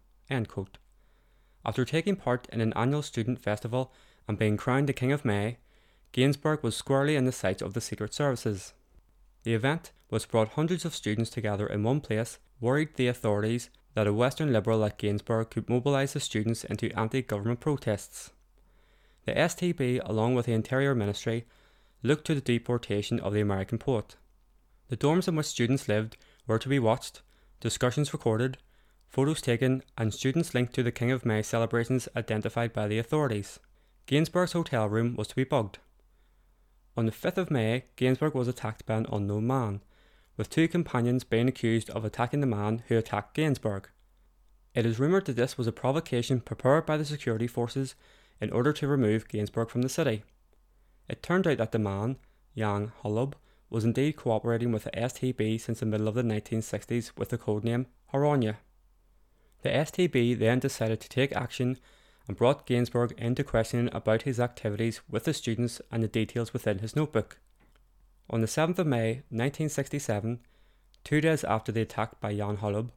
After 1.64 1.84
taking 1.84 2.16
part 2.16 2.48
in 2.52 2.60
an 2.60 2.72
annual 2.74 3.02
student 3.02 3.38
festival 3.38 3.92
and 4.26 4.38
being 4.38 4.56
crowned 4.56 4.88
the 4.88 4.92
King 4.92 5.12
of 5.12 5.24
May, 5.24 5.58
Ginsberg 6.12 6.62
was 6.62 6.76
squarely 6.76 7.16
in 7.16 7.24
the 7.24 7.32
sights 7.32 7.62
of 7.62 7.74
the 7.74 7.80
Secret 7.80 8.14
Services. 8.14 8.72
The 9.42 9.54
event, 9.54 9.92
which 10.08 10.28
brought 10.28 10.50
hundreds 10.50 10.84
of 10.84 10.94
students 10.94 11.30
together 11.30 11.66
in 11.66 11.82
one 11.82 12.00
place, 12.00 12.38
worried 12.60 12.96
the 12.96 13.08
authorities 13.08 13.70
that 13.94 14.06
a 14.06 14.12
Western 14.12 14.52
liberal 14.52 14.78
like 14.78 14.98
Ginsberg 14.98 15.50
could 15.50 15.68
mobilise 15.68 16.12
the 16.12 16.20
students 16.20 16.64
into 16.64 16.96
anti 16.98 17.22
government 17.22 17.60
protests. 17.60 18.30
The 19.24 19.32
STB, 19.32 20.00
along 20.04 20.34
with 20.34 20.46
the 20.46 20.52
Interior 20.52 20.94
Ministry, 20.94 21.46
looked 22.02 22.26
to 22.26 22.34
the 22.34 22.40
deportation 22.40 23.20
of 23.20 23.34
the 23.34 23.40
American 23.40 23.78
poet. 23.78 24.16
The 24.88 24.96
dorms 24.96 25.28
in 25.28 25.36
which 25.36 25.46
students 25.46 25.88
lived 25.88 26.16
were 26.46 26.58
to 26.58 26.68
be 26.68 26.78
watched, 26.78 27.22
discussions 27.60 28.12
recorded, 28.12 28.58
photos 29.10 29.40
taken, 29.40 29.82
and 29.98 30.14
students 30.14 30.54
linked 30.54 30.72
to 30.74 30.82
the 30.82 30.92
King 30.92 31.10
of 31.10 31.26
May 31.26 31.42
celebrations 31.42 32.08
identified 32.16 32.72
by 32.72 32.86
the 32.86 32.98
authorities. 32.98 33.58
Ginsberg's 34.06 34.52
hotel 34.52 34.88
room 34.88 35.16
was 35.16 35.28
to 35.28 35.36
be 35.36 35.44
bugged. 35.44 35.78
On 36.96 37.06
the 37.06 37.12
5th 37.12 37.36
of 37.36 37.50
May, 37.50 37.84
Ginsberg 37.96 38.34
was 38.34 38.48
attacked 38.48 38.86
by 38.86 38.94
an 38.94 39.06
unknown 39.12 39.46
man, 39.46 39.82
with 40.36 40.48
two 40.48 40.68
companions 40.68 41.24
being 41.24 41.48
accused 41.48 41.90
of 41.90 42.04
attacking 42.04 42.40
the 42.40 42.46
man 42.46 42.82
who 42.88 42.96
attacked 42.96 43.34
Ginsberg. 43.34 43.88
It 44.74 44.86
is 44.86 45.00
rumoured 45.00 45.26
that 45.26 45.36
this 45.36 45.58
was 45.58 45.66
a 45.66 45.72
provocation 45.72 46.40
prepared 46.40 46.86
by 46.86 46.96
the 46.96 47.04
security 47.04 47.48
forces 47.48 47.96
in 48.40 48.50
order 48.52 48.72
to 48.72 48.86
remove 48.86 49.28
Ginsberg 49.28 49.70
from 49.70 49.82
the 49.82 49.88
city. 49.88 50.22
It 51.08 51.22
turned 51.22 51.46
out 51.48 51.58
that 51.58 51.72
the 51.72 51.78
man, 51.78 52.16
Jan 52.56 52.92
Holub, 53.02 53.34
was 53.68 53.84
indeed 53.84 54.16
cooperating 54.16 54.70
with 54.70 54.84
the 54.84 54.90
STB 54.92 55.60
since 55.60 55.80
the 55.80 55.86
middle 55.86 56.08
of 56.08 56.14
the 56.14 56.22
1960s 56.22 57.12
with 57.16 57.30
the 57.30 57.38
codename 57.38 57.86
Horodnya. 58.12 58.56
The 59.62 59.68
STB 59.70 60.38
then 60.38 60.58
decided 60.58 61.00
to 61.00 61.08
take 61.08 61.32
action 61.32 61.78
and 62.26 62.36
brought 62.36 62.66
Ginsberg 62.66 63.12
into 63.18 63.44
questioning 63.44 63.90
about 63.92 64.22
his 64.22 64.40
activities 64.40 65.00
with 65.10 65.24
the 65.24 65.34
students 65.34 65.80
and 65.90 66.02
the 66.02 66.08
details 66.08 66.52
within 66.52 66.78
his 66.78 66.96
notebook. 66.96 67.38
On 68.30 68.40
the 68.40 68.46
7th 68.46 68.78
of 68.78 68.86
May 68.86 69.22
1967, 69.30 70.38
two 71.02 71.20
days 71.20 71.44
after 71.44 71.72
the 71.72 71.82
attack 71.82 72.20
by 72.20 72.34
Jan 72.34 72.58
Holub, 72.58 72.90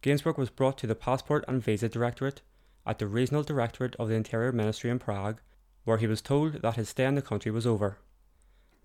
Ginsberg 0.00 0.38
was 0.38 0.50
brought 0.50 0.78
to 0.78 0.86
the 0.86 0.94
Passport 0.94 1.44
and 1.48 1.62
Visa 1.62 1.88
Directorate 1.88 2.42
at 2.86 2.98
the 2.98 3.06
Regional 3.06 3.42
Directorate 3.42 3.96
of 3.96 4.08
the 4.08 4.14
Interior 4.14 4.52
Ministry 4.52 4.90
in 4.90 4.98
Prague, 4.98 5.40
where 5.84 5.98
he 5.98 6.06
was 6.06 6.22
told 6.22 6.62
that 6.62 6.76
his 6.76 6.90
stay 6.90 7.04
in 7.04 7.16
the 7.16 7.22
country 7.22 7.50
was 7.50 7.66
over. 7.66 7.98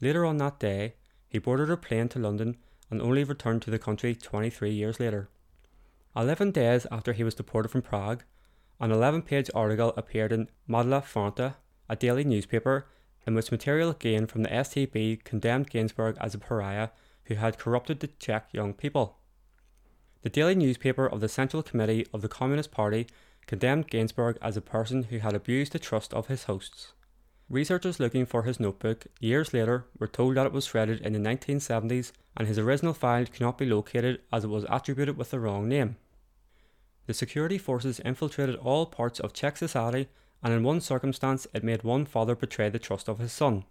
Later 0.01 0.25
on 0.25 0.37
that 0.37 0.59
day, 0.59 0.95
he 1.29 1.37
boarded 1.37 1.69
a 1.69 1.77
plane 1.77 2.09
to 2.09 2.19
London 2.19 2.57
and 2.89 3.01
only 3.01 3.23
returned 3.23 3.61
to 3.61 3.71
the 3.71 3.79
country 3.79 4.15
23 4.15 4.71
years 4.71 4.99
later. 4.99 5.29
Eleven 6.15 6.51
days 6.51 6.85
after 6.91 7.11
he 7.11 7.23
was 7.23 7.33
deported 7.33 7.69
from 7.69 7.81
Prague, 7.81 8.23
an 8.79 8.91
11 8.91 9.23
page 9.23 9.49
article 9.55 9.93
appeared 9.97 10.31
in 10.31 10.47
Mladá 10.69 11.01
Fronta, 11.01 11.55
a 11.89 11.95
daily 11.95 12.23
newspaper, 12.23 12.87
in 13.25 13.33
which 13.33 13.51
material 13.51 13.93
gained 13.93 14.29
from 14.29 14.43
the 14.43 14.49
STB 14.49 15.23
condemned 15.23 15.71
Ginsberg 15.71 16.15
as 16.21 16.35
a 16.35 16.37
pariah 16.37 16.89
who 17.25 17.35
had 17.35 17.57
corrupted 17.57 17.99
the 17.99 18.07
Czech 18.19 18.49
young 18.51 18.73
people. 18.73 19.17
The 20.21 20.29
daily 20.29 20.53
newspaper 20.53 21.07
of 21.07 21.19
the 21.19 21.27
Central 21.27 21.63
Committee 21.63 22.05
of 22.13 22.21
the 22.21 22.29
Communist 22.29 22.69
Party 22.69 23.07
condemned 23.47 23.89
Ginsberg 23.89 24.37
as 24.39 24.55
a 24.55 24.61
person 24.61 25.03
who 25.03 25.17
had 25.17 25.33
abused 25.33 25.71
the 25.71 25.79
trust 25.79 26.13
of 26.13 26.27
his 26.27 26.43
hosts. 26.43 26.93
Researchers 27.49 27.99
looking 27.99 28.27
for 28.27 28.43
his 28.43 28.59
notebook 28.59 29.07
years 29.19 29.51
later 29.51 29.85
were 29.97 30.07
told 30.07 30.35
that 30.35 30.45
it 30.45 30.53
was 30.53 30.65
shredded 30.65 31.01
in 31.01 31.13
the 31.13 31.19
1970s 31.19 32.11
and 32.37 32.47
his 32.47 32.59
original 32.59 32.93
file 32.93 33.25
could 33.25 33.41
not 33.41 33.57
be 33.57 33.65
located 33.65 34.21
as 34.31 34.43
it 34.43 34.49
was 34.49 34.65
attributed 34.69 35.17
with 35.17 35.31
the 35.31 35.39
wrong 35.39 35.67
name. 35.67 35.97
The 37.05 37.13
security 37.13 37.57
forces 37.57 37.99
infiltrated 37.99 38.55
all 38.55 38.85
parts 38.85 39.19
of 39.19 39.33
Czech 39.33 39.57
society, 39.57 40.07
and 40.41 40.53
in 40.53 40.63
one 40.63 40.81
circumstance 40.81 41.47
it 41.53 41.63
made 41.63 41.83
one 41.83 42.05
father 42.05 42.35
betray 42.35 42.69
the 42.69 42.79
trust 42.79 43.09
of 43.09 43.19
his 43.19 43.31
son. 43.31 43.65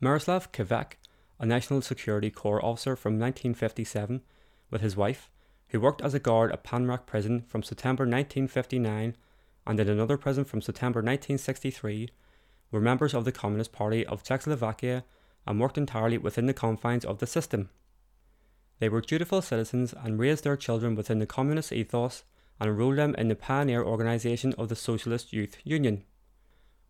Miroslav 0.00 0.52
Kivek, 0.52 0.92
a 1.38 1.46
National 1.46 1.80
Security 1.80 2.30
Corps 2.30 2.64
officer 2.64 2.96
from 2.96 3.14
1957, 3.14 4.22
with 4.70 4.82
his 4.82 4.96
wife, 4.96 5.30
who 5.68 5.80
worked 5.80 6.02
as 6.02 6.14
a 6.14 6.18
guard 6.18 6.52
at 6.52 6.64
Pankrác 6.64 7.06
prison 7.06 7.44
from 7.48 7.62
September 7.62 8.02
1959 8.02 9.16
and 9.66 9.80
in 9.80 9.88
another 9.88 10.16
prison 10.16 10.44
from 10.44 10.60
September 10.60 10.98
1963, 11.00 12.10
were 12.70 12.80
members 12.80 13.14
of 13.14 13.24
the 13.24 13.32
Communist 13.32 13.72
Party 13.72 14.06
of 14.06 14.22
Czechoslovakia 14.22 15.04
and 15.46 15.60
worked 15.60 15.78
entirely 15.78 16.18
within 16.18 16.46
the 16.46 16.54
confines 16.54 17.04
of 17.04 17.18
the 17.18 17.26
system. 17.26 17.70
They 18.80 18.88
were 18.88 19.02
dutiful 19.02 19.42
citizens 19.42 19.94
and 19.94 20.18
raised 20.18 20.42
their 20.42 20.56
children 20.56 20.96
within 20.96 21.18
the 21.18 21.26
communist 21.26 21.70
ethos 21.70 22.24
and 22.58 22.68
enrolled 22.70 22.96
them 22.96 23.14
in 23.16 23.28
the 23.28 23.36
pioneer 23.36 23.84
organisation 23.84 24.54
of 24.54 24.68
the 24.68 24.76
Socialist 24.76 25.32
Youth 25.32 25.58
Union. 25.64 26.02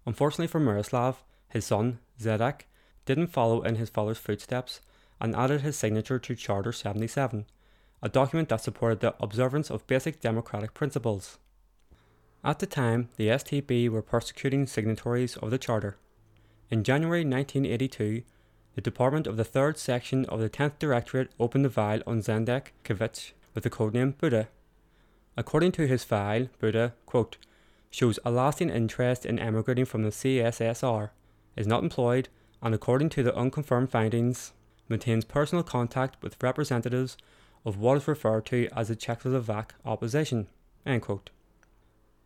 Unfortunately 0.06 0.46
for 0.46 0.60
Miroslav, 0.60 1.22
his 1.48 1.66
son, 1.66 1.98
Zdenek, 2.18 2.62
didn't 3.06 3.26
follow 3.26 3.62
in 3.62 3.74
his 3.74 3.90
father's 3.90 4.18
footsteps 4.18 4.80
and 5.20 5.34
added 5.34 5.62
his 5.62 5.76
signature 5.76 6.20
to 6.20 6.36
Charter 6.36 6.72
77, 6.72 7.44
a 8.02 8.08
document 8.08 8.48
that 8.48 8.60
supported 8.60 9.00
the 9.00 9.14
observance 9.20 9.68
of 9.68 9.86
basic 9.88 10.20
democratic 10.20 10.74
principles. 10.74 11.38
At 12.44 12.60
the 12.60 12.66
time, 12.66 13.08
the 13.16 13.28
STB 13.28 13.88
were 13.88 14.00
persecuting 14.00 14.66
signatories 14.66 15.36
of 15.36 15.50
the 15.50 15.58
Charter. 15.58 15.98
In 16.70 16.84
January 16.84 17.24
1982, 17.24 18.22
the 18.74 18.80
Department 18.80 19.26
of 19.26 19.36
the 19.36 19.44
3rd 19.44 19.76
Section 19.76 20.24
of 20.26 20.40
the 20.40 20.48
10th 20.48 20.78
Directorate 20.78 21.30
opened 21.40 21.64
the 21.64 21.70
file 21.70 22.02
on 22.06 22.20
Zdenek 22.20 22.68
Kivich 22.84 23.32
with 23.54 23.64
the 23.64 23.70
codename 23.70 24.16
Buddha. 24.16 24.48
According 25.36 25.72
to 25.72 25.86
his 25.86 26.04
file, 26.04 26.48
Buddha, 26.58 26.94
quote, 27.06 27.36
shows 27.90 28.18
a 28.24 28.30
lasting 28.30 28.70
interest 28.70 29.26
in 29.26 29.38
emigrating 29.38 29.84
from 29.84 30.02
the 30.02 30.10
CSSR, 30.10 31.10
is 31.56 31.66
not 31.66 31.82
employed, 31.82 32.28
and 32.62 32.74
according 32.74 33.08
to 33.10 33.22
the 33.22 33.36
unconfirmed 33.36 33.90
findings, 33.90 34.52
maintains 34.88 35.24
personal 35.24 35.64
contact 35.64 36.22
with 36.22 36.40
representatives 36.42 37.16
of 37.64 37.78
what 37.78 37.96
is 37.96 38.08
referred 38.08 38.46
to 38.46 38.68
as 38.76 38.88
the 38.88 38.96
Czechoslovak 38.96 39.70
opposition. 39.84 40.46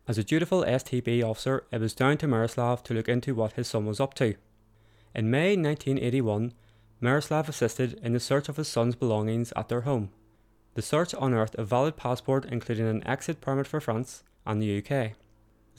As 0.07 0.17
a 0.17 0.23
dutiful 0.23 0.63
STB 0.63 1.23
officer, 1.23 1.63
it 1.71 1.81
was 1.81 1.95
down 1.95 2.17
to 2.17 2.27
Miroslav 2.27 2.83
to 2.83 2.93
look 2.93 3.09
into 3.09 3.33
what 3.33 3.53
his 3.53 3.67
son 3.67 3.85
was 3.85 3.99
up 3.99 4.13
to. 4.15 4.35
In 5.15 5.31
May 5.31 5.55
1981, 5.55 6.51
Miroslav 6.99 7.47
assisted 7.47 7.97
in 8.03 8.11
the 8.11 8.19
search 8.19 8.49
of 8.49 8.57
his 8.57 8.67
son's 8.67 8.95
belongings 8.95 9.53
at 9.55 9.69
their 9.69 9.81
home. 9.81 10.09
The 10.73 10.81
search 10.81 11.15
unearthed 11.19 11.55
a 11.57 11.63
valid 11.63 11.95
passport 11.95 12.43
including 12.43 12.85
an 12.85 13.07
exit 13.07 13.39
permit 13.39 13.65
for 13.65 13.79
France 13.79 14.23
and 14.45 14.61
the 14.61 14.77
UK. 14.77 15.13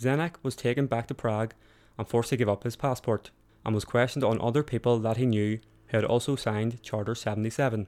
Zdenek 0.01 0.37
was 0.43 0.57
taken 0.57 0.87
back 0.87 1.07
to 1.09 1.15
Prague 1.15 1.53
and 1.99 2.09
forced 2.09 2.31
to 2.31 2.39
give 2.39 2.49
up 2.49 2.65
his 2.65 2.77
passport, 2.77 3.31
and 3.65 3.75
was 3.75 3.85
questioned 3.85 4.25
on 4.25 4.41
other 4.41 4.63
people 4.63 4.99
that 5.01 5.19
he 5.19 5.27
knew 5.27 5.59
who 5.89 5.99
had 5.99 6.05
also 6.05 6.35
signed 6.35 6.83
Charter 6.83 7.15
77. 7.15 7.87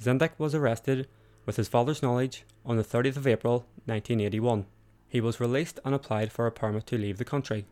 Zdenek 0.00 0.30
was 0.38 0.54
arrested 0.54 1.08
with 1.44 1.56
his 1.56 1.68
father's 1.68 2.02
knowledge 2.02 2.44
on 2.64 2.76
the 2.78 2.84
30th 2.84 3.18
of 3.18 3.26
April 3.26 3.66
1981. 3.84 4.64
He 5.08 5.20
was 5.20 5.40
released 5.40 5.78
and 5.84 5.94
applied 5.94 6.32
for 6.32 6.46
a 6.46 6.52
permit 6.52 6.86
to 6.86 6.96
leave 6.96 7.18
the 7.18 7.24
country. 7.24 7.66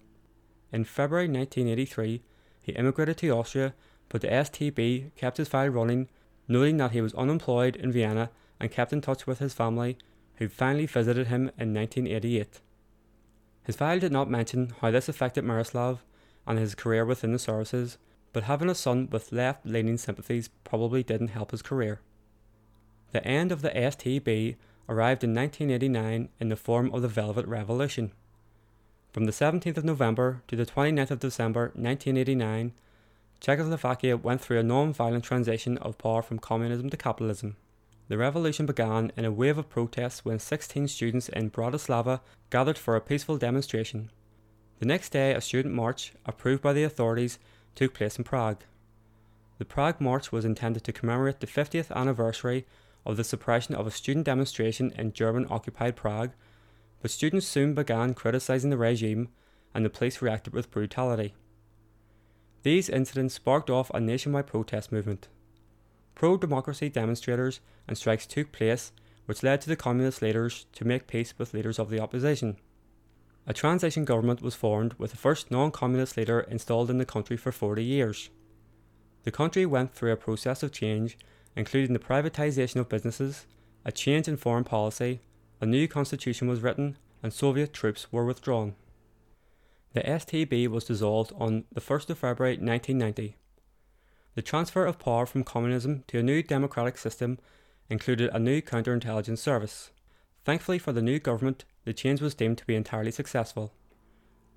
In 0.72 0.84
February 0.84 1.28
1983, 1.28 2.22
he 2.66 2.72
immigrated 2.72 3.16
to 3.16 3.30
Austria, 3.30 3.74
but 4.08 4.22
the 4.22 4.26
STB 4.26 5.14
kept 5.14 5.36
his 5.36 5.46
file 5.46 5.68
running, 5.68 6.08
noting 6.48 6.78
that 6.78 6.90
he 6.90 7.00
was 7.00 7.14
unemployed 7.14 7.76
in 7.76 7.92
Vienna 7.92 8.28
and 8.58 8.72
kept 8.72 8.92
in 8.92 9.00
touch 9.00 9.24
with 9.24 9.38
his 9.38 9.54
family, 9.54 9.96
who 10.38 10.48
finally 10.48 10.86
visited 10.86 11.28
him 11.28 11.42
in 11.56 11.72
1988. 11.72 12.60
His 13.62 13.76
file 13.76 14.00
did 14.00 14.10
not 14.10 14.28
mention 14.28 14.72
how 14.80 14.90
this 14.90 15.08
affected 15.08 15.44
Miroslav 15.44 16.02
and 16.44 16.58
his 16.58 16.74
career 16.74 17.04
within 17.04 17.30
the 17.30 17.38
services, 17.38 17.98
but 18.32 18.42
having 18.42 18.68
a 18.68 18.74
son 18.74 19.08
with 19.12 19.30
left 19.30 19.64
leaning 19.64 19.96
sympathies 19.96 20.50
probably 20.64 21.04
didn't 21.04 21.28
help 21.28 21.52
his 21.52 21.62
career. 21.62 22.00
The 23.12 23.24
end 23.24 23.52
of 23.52 23.62
the 23.62 23.70
STB 23.70 24.56
arrived 24.88 25.22
in 25.22 25.32
1989 25.32 26.30
in 26.40 26.48
the 26.48 26.56
form 26.56 26.92
of 26.92 27.02
the 27.02 27.08
Velvet 27.08 27.46
Revolution. 27.46 28.10
From 29.16 29.24
the 29.24 29.32
17th 29.32 29.78
of 29.78 29.84
November 29.86 30.42
to 30.46 30.56
the 30.56 30.66
29th 30.66 31.10
of 31.10 31.20
December 31.20 31.72
1989, 31.74 32.72
Czechoslovakia 33.40 34.14
went 34.14 34.42
through 34.42 34.58
a 34.58 34.62
non 34.62 34.92
violent 34.92 35.24
transition 35.24 35.78
of 35.78 35.96
power 35.96 36.20
from 36.20 36.38
communism 36.38 36.90
to 36.90 36.98
capitalism. 36.98 37.56
The 38.08 38.18
revolution 38.18 38.66
began 38.66 39.12
in 39.16 39.24
a 39.24 39.32
wave 39.32 39.56
of 39.56 39.70
protests 39.70 40.26
when 40.26 40.38
16 40.38 40.88
students 40.88 41.30
in 41.30 41.50
Bratislava 41.50 42.20
gathered 42.50 42.76
for 42.76 42.94
a 42.94 43.00
peaceful 43.00 43.38
demonstration. 43.38 44.10
The 44.80 44.86
next 44.86 45.12
day, 45.12 45.32
a 45.32 45.40
student 45.40 45.74
march, 45.74 46.12
approved 46.26 46.60
by 46.60 46.74
the 46.74 46.84
authorities, 46.84 47.38
took 47.74 47.94
place 47.94 48.18
in 48.18 48.24
Prague. 48.24 48.64
The 49.56 49.64
Prague 49.64 49.98
March 49.98 50.30
was 50.30 50.44
intended 50.44 50.84
to 50.84 50.92
commemorate 50.92 51.40
the 51.40 51.46
50th 51.46 51.90
anniversary 51.90 52.66
of 53.06 53.16
the 53.16 53.24
suppression 53.24 53.74
of 53.74 53.86
a 53.86 53.90
student 53.90 54.26
demonstration 54.26 54.92
in 54.94 55.14
German 55.14 55.46
occupied 55.48 55.96
Prague, 55.96 56.32
but 57.00 57.10
students 57.10 57.46
soon 57.46 57.74
began 57.74 58.14
criticising 58.14 58.70
the 58.70 58.76
regime 58.76 59.28
and 59.74 59.84
the 59.84 59.90
police 59.90 60.22
reacted 60.22 60.52
with 60.52 60.70
brutality. 60.70 61.34
These 62.62 62.88
incidents 62.88 63.34
sparked 63.34 63.70
off 63.70 63.90
a 63.90 64.00
nationwide 64.00 64.46
protest 64.46 64.90
movement. 64.90 65.28
Pro 66.14 66.36
democracy 66.36 66.88
demonstrators 66.88 67.60
and 67.86 67.96
strikes 67.96 68.26
took 68.26 68.50
place, 68.50 68.92
which 69.26 69.42
led 69.42 69.60
to 69.60 69.68
the 69.68 69.76
communist 69.76 70.22
leaders 70.22 70.66
to 70.72 70.84
make 70.84 71.06
peace 71.06 71.34
with 71.38 71.54
leaders 71.54 71.78
of 71.78 71.90
the 71.90 72.00
opposition. 72.00 72.56
A 73.46 73.52
transition 73.52 74.04
government 74.04 74.42
was 74.42 74.54
formed 74.54 74.94
with 74.94 75.12
the 75.12 75.16
first 75.16 75.50
non 75.50 75.70
communist 75.70 76.16
leader 76.16 76.40
installed 76.40 76.90
in 76.90 76.98
the 76.98 77.04
country 77.04 77.36
for 77.36 77.52
40 77.52 77.84
years. 77.84 78.30
The 79.22 79.30
country 79.30 79.66
went 79.66 79.92
through 79.92 80.12
a 80.12 80.16
process 80.16 80.62
of 80.62 80.72
change, 80.72 81.16
including 81.54 81.92
the 81.92 81.98
privatisation 81.98 82.76
of 82.80 82.88
businesses, 82.88 83.46
a 83.84 83.92
change 83.92 84.26
in 84.26 84.36
foreign 84.36 84.64
policy, 84.64 85.20
a 85.60 85.66
new 85.66 85.88
constitution 85.88 86.48
was 86.48 86.60
written, 86.60 86.98
and 87.22 87.32
Soviet 87.32 87.72
troops 87.72 88.12
were 88.12 88.24
withdrawn. 88.24 88.74
The 89.94 90.02
STB 90.02 90.68
was 90.68 90.84
dissolved 90.84 91.32
on 91.38 91.64
the 91.72 91.80
1st 91.80 92.10
of 92.10 92.18
February 92.18 92.56
1990. 92.56 93.36
The 94.34 94.42
transfer 94.42 94.84
of 94.84 94.98
power 94.98 95.24
from 95.24 95.44
communism 95.44 96.04
to 96.08 96.18
a 96.18 96.22
new 96.22 96.42
democratic 96.42 96.98
system 96.98 97.38
included 97.88 98.28
a 98.32 98.38
new 98.38 98.60
counterintelligence 98.60 99.38
service. 99.38 99.90
Thankfully 100.44 100.78
for 100.78 100.92
the 100.92 101.00
new 101.00 101.18
government, 101.18 101.64
the 101.84 101.94
change 101.94 102.20
was 102.20 102.34
deemed 102.34 102.58
to 102.58 102.66
be 102.66 102.74
entirely 102.74 103.10
successful. 103.10 103.72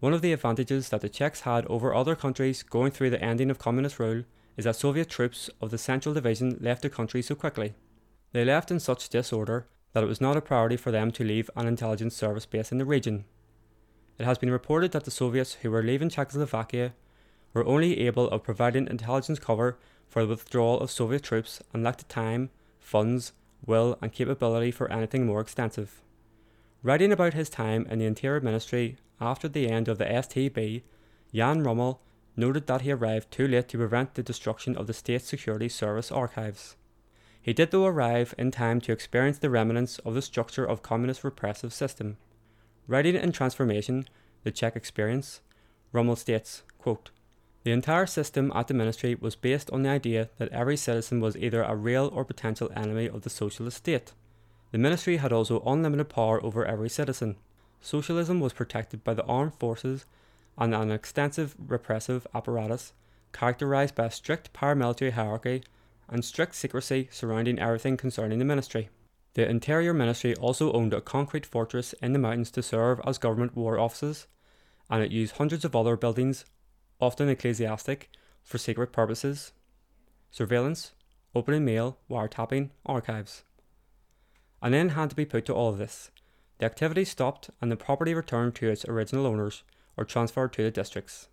One 0.01 0.13
of 0.13 0.21
the 0.21 0.33
advantages 0.33 0.89
that 0.89 1.01
the 1.01 1.09
Czechs 1.09 1.41
had 1.41 1.65
over 1.67 1.95
other 1.95 2.15
countries 2.15 2.63
going 2.63 2.91
through 2.91 3.11
the 3.11 3.23
ending 3.23 3.49
of 3.49 3.59
communist 3.59 3.99
rule 3.99 4.23
is 4.57 4.65
that 4.65 4.75
Soviet 4.75 5.09
troops 5.09 5.49
of 5.61 5.71
the 5.71 5.77
Central 5.77 6.13
Division 6.13 6.57
left 6.59 6.81
the 6.81 6.89
country 6.89 7.21
so 7.21 7.35
quickly. 7.35 7.75
They 8.33 8.43
left 8.43 8.71
in 8.71 8.81
such 8.81 9.07
disorder 9.07 9.67
that 9.93 10.03
it 10.03 10.07
was 10.07 10.21
not 10.21 10.37
a 10.37 10.41
priority 10.41 10.77
for 10.77 10.91
them 10.91 11.11
to 11.11 11.23
leave 11.23 11.49
an 11.55 11.67
intelligence 11.67 12.15
service 12.15 12.45
base 12.45 12.71
in 12.71 12.77
the 12.77 12.85
region. 12.85 13.25
It 14.17 14.25
has 14.25 14.37
been 14.37 14.51
reported 14.51 14.91
that 14.91 15.05
the 15.05 15.11
Soviets 15.11 15.55
who 15.61 15.71
were 15.71 15.83
leaving 15.83 16.09
Czechoslovakia 16.09 16.93
were 17.53 17.65
only 17.65 17.99
able 18.01 18.29
of 18.29 18.43
providing 18.43 18.87
intelligence 18.87 19.39
cover 19.39 19.77
for 20.07 20.23
the 20.23 20.27
withdrawal 20.27 20.79
of 20.79 20.91
Soviet 20.91 21.23
troops 21.23 21.61
and 21.73 21.83
lacked 21.83 21.99
the 21.99 22.05
time, 22.05 22.49
funds, 22.79 23.31
will, 23.65 23.97
and 24.01 24.11
capability 24.11 24.71
for 24.71 24.91
anything 24.91 25.25
more 25.25 25.41
extensive. 25.41 26.01
Writing 26.83 27.11
about 27.11 27.33
his 27.33 27.49
time 27.49 27.85
in 27.89 27.99
the 27.99 28.05
Interior 28.05 28.41
Ministry 28.41 28.97
after 29.19 29.47
the 29.47 29.69
end 29.69 29.87
of 29.87 29.97
the 29.97 30.05
STB, 30.05 30.83
Jan 31.33 31.63
Ruml 31.63 31.99
noted 32.35 32.67
that 32.67 32.81
he 32.81 32.91
arrived 32.91 33.31
too 33.31 33.47
late 33.47 33.67
to 33.69 33.77
prevent 33.77 34.15
the 34.15 34.23
destruction 34.23 34.77
of 34.77 34.87
the 34.87 34.93
State 34.93 35.21
Security 35.21 35.67
Service 35.67 36.11
archives. 36.11 36.75
He 37.41 37.53
did 37.53 37.71
though 37.71 37.85
arrive 37.85 38.35
in 38.37 38.51
time 38.51 38.81
to 38.81 38.91
experience 38.91 39.37
the 39.37 39.49
remnants 39.49 39.99
of 39.99 40.13
the 40.13 40.21
structure 40.21 40.65
of 40.65 40.83
communist 40.83 41.23
repressive 41.23 41.73
system. 41.73 42.17
Writing 42.87 43.15
in 43.15 43.31
Transformation, 43.31 44.05
the 44.43 44.51
Czech 44.51 44.75
experience, 44.75 45.41
Ruml 45.93 46.17
states, 46.17 46.63
quote, 46.77 47.11
The 47.63 47.71
entire 47.71 48.05
system 48.05 48.51
at 48.53 48.67
the 48.67 48.73
ministry 48.73 49.15
was 49.15 49.35
based 49.35 49.69
on 49.71 49.83
the 49.83 49.89
idea 49.89 50.29
that 50.37 50.49
every 50.49 50.77
citizen 50.77 51.21
was 51.21 51.37
either 51.37 51.63
a 51.63 51.75
real 51.75 52.11
or 52.13 52.25
potential 52.25 52.71
enemy 52.75 53.07
of 53.07 53.21
the 53.21 53.29
socialist 53.29 53.77
state. 53.77 54.13
The 54.71 54.77
ministry 54.77 55.17
had 55.17 55.33
also 55.33 55.61
unlimited 55.65 56.09
power 56.09 56.43
over 56.43 56.65
every 56.65 56.89
citizen. 56.89 57.37
Socialism 57.81 58.39
was 58.39 58.53
protected 58.53 59.03
by 59.03 59.13
the 59.13 59.25
armed 59.25 59.55
forces 59.55 60.05
and 60.57 60.75
an 60.75 60.91
extensive 60.91 61.55
repressive 61.57 62.27
apparatus 62.35 62.93
characterized 63.31 63.95
by 63.95 64.05
a 64.05 64.11
strict 64.11 64.53
paramilitary 64.53 65.11
hierarchy 65.11 65.63
and 66.09 66.25
strict 66.25 66.55
secrecy 66.55 67.07
surrounding 67.11 67.59
everything 67.59 67.97
concerning 67.97 68.39
the 68.39 68.45
ministry. 68.45 68.89
The 69.35 69.47
Interior 69.47 69.93
Ministry 69.93 70.35
also 70.35 70.71
owned 70.73 70.93
a 70.93 71.01
concrete 71.01 71.45
fortress 71.45 71.93
in 72.01 72.13
the 72.13 72.19
mountains 72.19 72.51
to 72.51 72.63
serve 72.63 72.99
as 73.05 73.17
government 73.17 73.55
war 73.55 73.79
offices, 73.79 74.27
and 74.89 75.03
it 75.03 75.11
used 75.11 75.37
hundreds 75.37 75.63
of 75.63 75.75
other 75.75 75.95
buildings, 75.95 76.45
often 76.99 77.29
ecclesiastic, 77.29 78.09
for 78.43 78.57
secret 78.57 78.91
purposes 78.91 79.53
surveillance, 80.31 80.93
opening 81.33 81.65
mail, 81.65 81.97
wiretapping, 82.09 82.69
archives. 82.85 83.43
An 84.61 84.73
end 84.73 84.91
had 84.91 85.09
to 85.09 85.15
be 85.15 85.25
put 85.25 85.45
to 85.45 85.53
all 85.53 85.69
of 85.69 85.77
this. 85.77 86.11
The 86.59 86.65
activity 86.65 87.05
stopped 87.05 87.49
and 87.61 87.71
the 87.71 87.77
property 87.77 88.13
returned 88.13 88.55
to 88.55 88.69
its 88.69 88.85
original 88.85 89.25
owners 89.25 89.63
or 89.97 90.05
transferred 90.05 90.53
to 90.53 90.63
the 90.63 90.71
districts. 90.71 91.29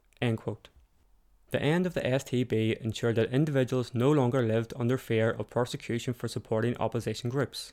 The 1.56 1.62
end 1.62 1.86
of 1.86 1.94
the 1.94 2.02
STB 2.02 2.82
ensured 2.82 3.16
that 3.16 3.32
individuals 3.32 3.94
no 3.94 4.12
longer 4.12 4.42
lived 4.42 4.74
under 4.76 4.98
fear 4.98 5.30
of 5.30 5.48
persecution 5.48 6.12
for 6.12 6.28
supporting 6.28 6.76
opposition 6.76 7.30
groups. 7.30 7.72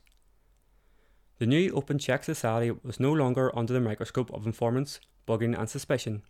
The 1.38 1.46
new 1.46 1.70
open 1.74 2.00
Czech 2.00 2.24
society 2.24 2.72
was 2.82 3.02
no 3.02 3.12
longer 3.12 3.54
under 3.54 3.74
the 3.74 3.82
microscope 3.82 4.34
of 4.34 4.46
informants, 4.46 5.02
bugging, 5.28 5.54
and 5.60 5.70
suspicion. 5.70 6.22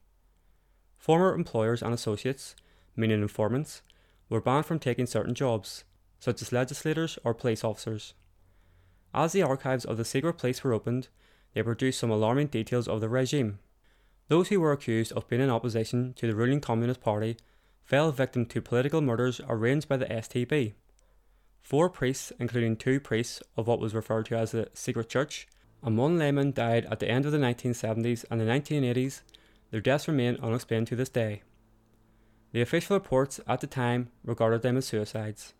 Former 0.98 1.36
employers 1.36 1.84
and 1.84 1.94
associates, 1.94 2.56
meaning 2.96 3.22
informants, 3.22 3.84
were 4.30 4.42
banned 4.42 4.66
from 4.66 4.80
taking 4.80 5.06
certain 5.06 5.36
jobs, 5.36 5.84
such 6.20 6.42
as 6.42 6.52
legislators 6.52 7.20
or 7.24 7.36
police 7.36 7.64
officers. 7.64 8.16
As 9.14 9.32
the 9.32 9.44
archives 9.44 9.86
of 9.86 9.98
the 9.98 10.06
secret 10.06 10.40
police 10.40 10.64
were 10.64 10.74
opened, 10.74 11.10
they 11.54 11.62
produced 11.62 12.00
some 12.00 12.10
alarming 12.10 12.48
details 12.48 12.88
of 12.88 13.00
the 13.00 13.10
regime. 13.10 13.60
Those 14.28 14.48
who 14.48 14.60
were 14.60 14.72
accused 14.72 15.12
of 15.14 15.28
being 15.28 15.42
in 15.42 15.50
opposition 15.50 16.14
to 16.14 16.28
the 16.28 16.36
ruling 16.36 16.62
Communist 16.62 17.02
Party 17.02 17.38
fell 17.84 18.12
victim 18.12 18.46
to 18.48 18.62
political 18.62 19.02
murders 19.02 19.42
arranged 19.48 19.88
by 19.88 19.98
the 19.98 20.06
STB. 20.06 20.74
Four 21.62 21.90
priests, 21.90 22.32
including 22.40 22.76
two 22.76 23.00
priests 23.00 23.42
of 23.58 23.68
what 23.68 23.80
was 23.80 23.94
referred 23.94 24.26
to 24.28 24.38
as 24.38 24.52
the 24.52 24.70
Secret 24.74 25.10
Church, 25.10 25.48
and 25.82 25.98
one 25.98 26.18
layman 26.18 26.52
died 26.52 26.86
at 26.90 27.00
the 27.00 27.10
end 27.10 27.26
of 27.26 27.32
the 27.32 27.38
1970s 27.38 28.26
and 28.30 28.40
the 28.40 28.46
1980s. 28.46 29.22
Their 29.72 29.82
deaths 29.82 30.08
remain 30.08 30.38
unexplained 30.42 30.88
to 30.88 30.96
this 30.96 31.10
day. 31.10 31.44
The 32.52 32.62
official 32.62 32.96
reports 32.96 33.40
at 33.48 33.62
the 33.62 33.68
time 33.68 34.10
regarded 34.24 34.62
them 34.62 34.78
as 34.78 34.86
suicides. 34.86 35.54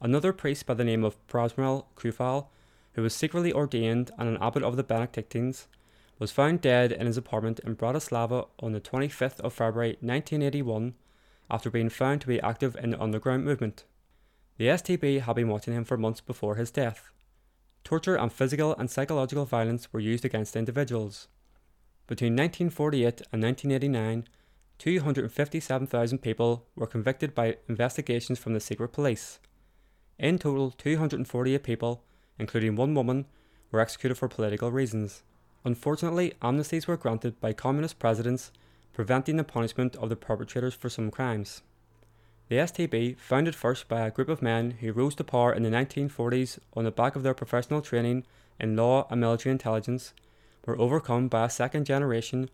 Another 0.00 0.32
priest 0.32 0.66
by 0.66 0.74
the 0.74 0.84
name 0.84 1.02
of 1.02 1.16
Přemysl 1.26 1.86
Coufal, 1.96 2.48
who 2.92 3.02
was 3.02 3.14
secretly 3.14 3.52
ordained 3.52 4.10
and 4.18 4.28
an 4.28 4.38
abbot 4.40 4.62
of 4.62 4.76
the 4.76 4.84
Benedictines, 4.84 5.66
was 6.18 6.30
found 6.30 6.60
dead 6.60 6.92
in 6.92 7.06
his 7.06 7.16
apartment 7.16 7.60
in 7.60 7.76
Bratislava 7.76 8.46
on 8.60 8.72
the 8.72 8.80
25th 8.80 9.40
of 9.40 9.52
February 9.52 9.96
1981 10.00 10.94
after 11.50 11.70
being 11.70 11.88
found 11.88 12.20
to 12.20 12.26
be 12.26 12.40
active 12.40 12.76
in 12.76 12.90
the 12.90 13.00
underground 13.00 13.44
movement. 13.44 13.84
The 14.56 14.66
STB 14.66 15.22
had 15.22 15.36
been 15.36 15.48
watching 15.48 15.74
him 15.74 15.84
for 15.84 15.96
months 15.96 16.20
before 16.20 16.54
his 16.54 16.70
death. 16.70 17.10
Torture 17.82 18.16
and 18.16 18.32
physical 18.32 18.74
and 18.78 18.90
psychological 18.90 19.44
violence 19.44 19.92
were 19.92 20.00
used 20.00 20.24
against 20.24 20.56
individuals. 20.56 21.28
Between 22.06 22.32
1948 22.34 23.22
and 23.32 23.42
1989, 23.42 24.28
257,000 24.78 26.18
people 26.18 26.66
were 26.76 26.86
convicted 26.86 27.34
by 27.34 27.56
investigations 27.68 28.38
from 28.38 28.54
the 28.54 28.60
secret 28.60 28.88
police. 28.88 29.38
In 30.18 30.38
total, 30.38 30.70
248 30.70 31.62
people, 31.62 32.04
including 32.38 32.76
one 32.76 32.94
woman, 32.94 33.26
were 33.70 33.80
executed 33.80 34.16
for 34.16 34.28
political 34.28 34.70
reasons. 34.70 35.22
Unfortunately, 35.64 36.34
amnesties 36.42 36.86
were 36.86 36.96
granted 36.96 37.40
by 37.40 37.54
communist 37.54 37.98
presidents, 37.98 38.52
preventing 38.92 39.36
the 39.36 39.44
punishment 39.44 39.96
of 39.96 40.10
the 40.10 40.16
perpetrators 40.16 40.74
for 40.74 40.90
some 40.90 41.10
crimes. 41.10 41.62
The 42.48 42.56
STB, 42.56 43.16
founded 43.16 43.54
first 43.54 43.88
by 43.88 44.06
a 44.06 44.10
group 44.10 44.28
of 44.28 44.42
men 44.42 44.72
who 44.80 44.92
rose 44.92 45.14
to 45.14 45.24
power 45.24 45.52
in 45.52 45.62
the 45.62 45.70
1940s 45.70 46.58
on 46.74 46.84
the 46.84 46.90
back 46.90 47.16
of 47.16 47.22
their 47.22 47.32
professional 47.32 47.80
training 47.80 48.24
in 48.60 48.76
law 48.76 49.06
and 49.10 49.22
military 49.22 49.52
intelligence, 49.52 50.12
were 50.66 50.78
overcome 50.78 51.28
by 51.28 51.46
a 51.46 51.50
second 51.50 51.86
generation 51.86 52.50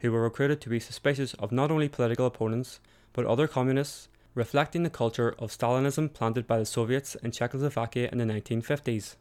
who 0.00 0.12
were 0.12 0.22
recruited 0.22 0.60
to 0.60 0.68
be 0.68 0.80
suspicious 0.80 1.32
of 1.34 1.52
not 1.52 1.70
only 1.70 1.88
political 1.88 2.26
opponents 2.26 2.80
but 3.14 3.24
other 3.24 3.48
communists, 3.48 4.08
reflecting 4.34 4.82
the 4.82 4.90
culture 4.90 5.34
of 5.38 5.50
Stalinism 5.50 6.12
planted 6.12 6.46
by 6.46 6.58
the 6.58 6.66
Soviets 6.66 7.16
in 7.16 7.32
Czechoslovakia 7.32 8.08
in 8.12 8.18
the 8.18 8.24
1950s. 8.24 9.16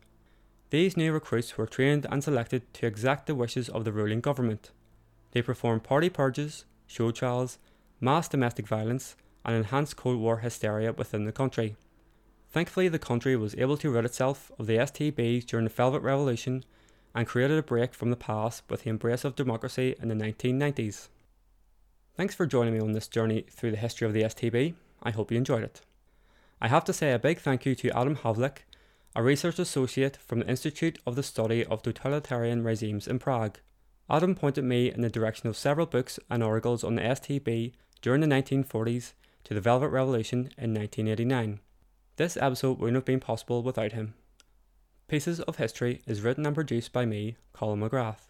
These 0.70 0.98
new 0.98 1.12
recruits 1.12 1.58
were 1.58 1.66
trained 1.66 2.06
and 2.12 2.24
selected 2.24 2.72
to 2.76 2.86
exact 2.86 3.26
the 3.26 3.36
wishes 3.36 3.70
of 3.70 3.86
the 3.86 3.92
ruling 3.92 4.22
government. 4.22 4.72
They 5.32 5.42
performed 5.42 5.84
party 5.84 6.10
purges, 6.10 6.66
show 6.86 7.12
trials, 7.12 7.58
mass 8.00 8.28
domestic 8.28 8.68
violence, 8.68 9.16
and 9.44 9.56
enhanced 9.56 9.96
Cold 9.96 10.20
War 10.20 10.38
hysteria 10.38 10.94
within 10.94 11.26
the 11.26 11.32
country. 11.32 11.76
Thankfully, 12.52 12.88
the 12.88 13.00
country 13.00 13.36
was 13.36 13.56
able 13.56 13.78
to 13.78 13.92
rid 13.92 14.06
itself 14.06 14.52
of 14.60 14.68
the 14.68 14.78
STBs 14.78 15.46
during 15.46 15.66
the 15.66 15.72
Velvet 15.72 16.02
Revolution, 16.02 16.64
and 17.16 17.28
created 17.28 17.58
a 17.58 17.64
break 17.64 17.94
from 17.94 18.10
the 18.12 18.16
past 18.16 18.64
with 18.70 18.84
the 18.84 18.90
embrace 18.90 19.26
of 19.26 19.36
democracy 19.36 19.96
in 20.02 20.08
the 20.08 20.16
1990s. 20.16 21.08
Thanks 22.16 22.36
for 22.36 22.46
joining 22.46 22.74
me 22.74 22.80
on 22.80 22.92
this 22.92 23.08
journey 23.08 23.46
through 23.50 23.72
the 23.72 23.78
history 23.78 24.06
of 24.06 24.14
the 24.14 24.24
STB. 24.24 24.74
I 25.02 25.12
hope 25.12 25.32
you 25.32 25.38
enjoyed 25.38 25.64
it. 25.64 25.82
I 26.62 26.68
have 26.68 26.84
to 26.86 26.94
say 26.94 27.14
a 27.14 27.20
big 27.20 27.40
thank 27.40 27.66
you 27.66 27.74
to 27.76 27.98
Adam 27.98 28.18
Havlik, 28.18 28.60
a 29.16 29.24
research 29.24 29.58
associate 29.58 30.18
from 30.18 30.40
the 30.40 30.48
Institute 30.48 31.00
of 31.06 31.16
the 31.16 31.24
Study 31.24 31.66
of 31.66 31.82
Totalitarian 31.82 32.64
Regimes 32.64 33.08
in 33.08 33.18
Prague. 33.18 33.58
Adam 34.10 34.36
pointed 34.36 34.64
me 34.64 34.92
in 34.92 35.02
the 35.02 35.10
direction 35.10 35.50
of 35.50 35.58
several 35.58 35.88
books 35.88 36.20
and 36.30 36.44
articles 36.44 36.84
on 36.84 36.96
the 36.96 37.02
STB 37.02 37.74
during 38.02 38.22
the 38.22 38.28
1940s 38.28 39.14
to 39.44 39.54
the 39.54 39.62
Velvet 39.62 39.90
Revolution 39.90 40.52
in 40.58 40.74
1989. 40.74 41.60
This 42.18 42.38
episode 42.38 42.80
wouldn't 42.80 42.96
have 42.96 43.06
been 43.06 43.20
possible 43.20 43.64
without 43.64 43.94
him. 43.94 44.14
Pieces 45.08 45.40
of 45.42 45.58
History 45.58 46.02
is 46.06 46.22
written 46.22 46.46
and 46.46 46.54
produced 46.54 46.94
by 46.94 47.06
me, 47.06 47.36
Colin 47.52 47.80
McGrath. 47.80 48.28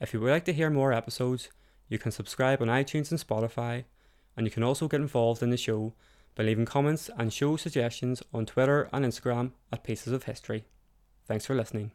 If 0.00 0.14
you 0.14 0.20
would 0.20 0.30
like 0.30 0.46
to 0.46 0.52
hear 0.54 0.70
more 0.70 0.94
episodes, 0.94 1.50
you 1.88 1.98
can 1.98 2.10
subscribe 2.10 2.62
on 2.62 2.68
iTunes 2.68 3.10
and 3.10 3.20
Spotify, 3.20 3.84
and 4.34 4.46
you 4.46 4.50
can 4.50 4.62
also 4.62 4.88
get 4.88 5.00
involved 5.00 5.42
in 5.42 5.50
the 5.50 5.58
show 5.58 5.92
by 6.34 6.44
leaving 6.44 6.64
comments 6.64 7.10
and 7.16 7.32
show 7.32 7.56
suggestions 7.56 8.22
on 8.32 8.46
Twitter 8.46 8.88
and 8.92 9.04
Instagram 9.04 9.52
at 9.72 9.84
Pieces 9.84 10.12
of 10.12 10.24
History. 10.24 10.64
Thanks 11.26 11.46
for 11.46 11.54
listening. 11.54 11.92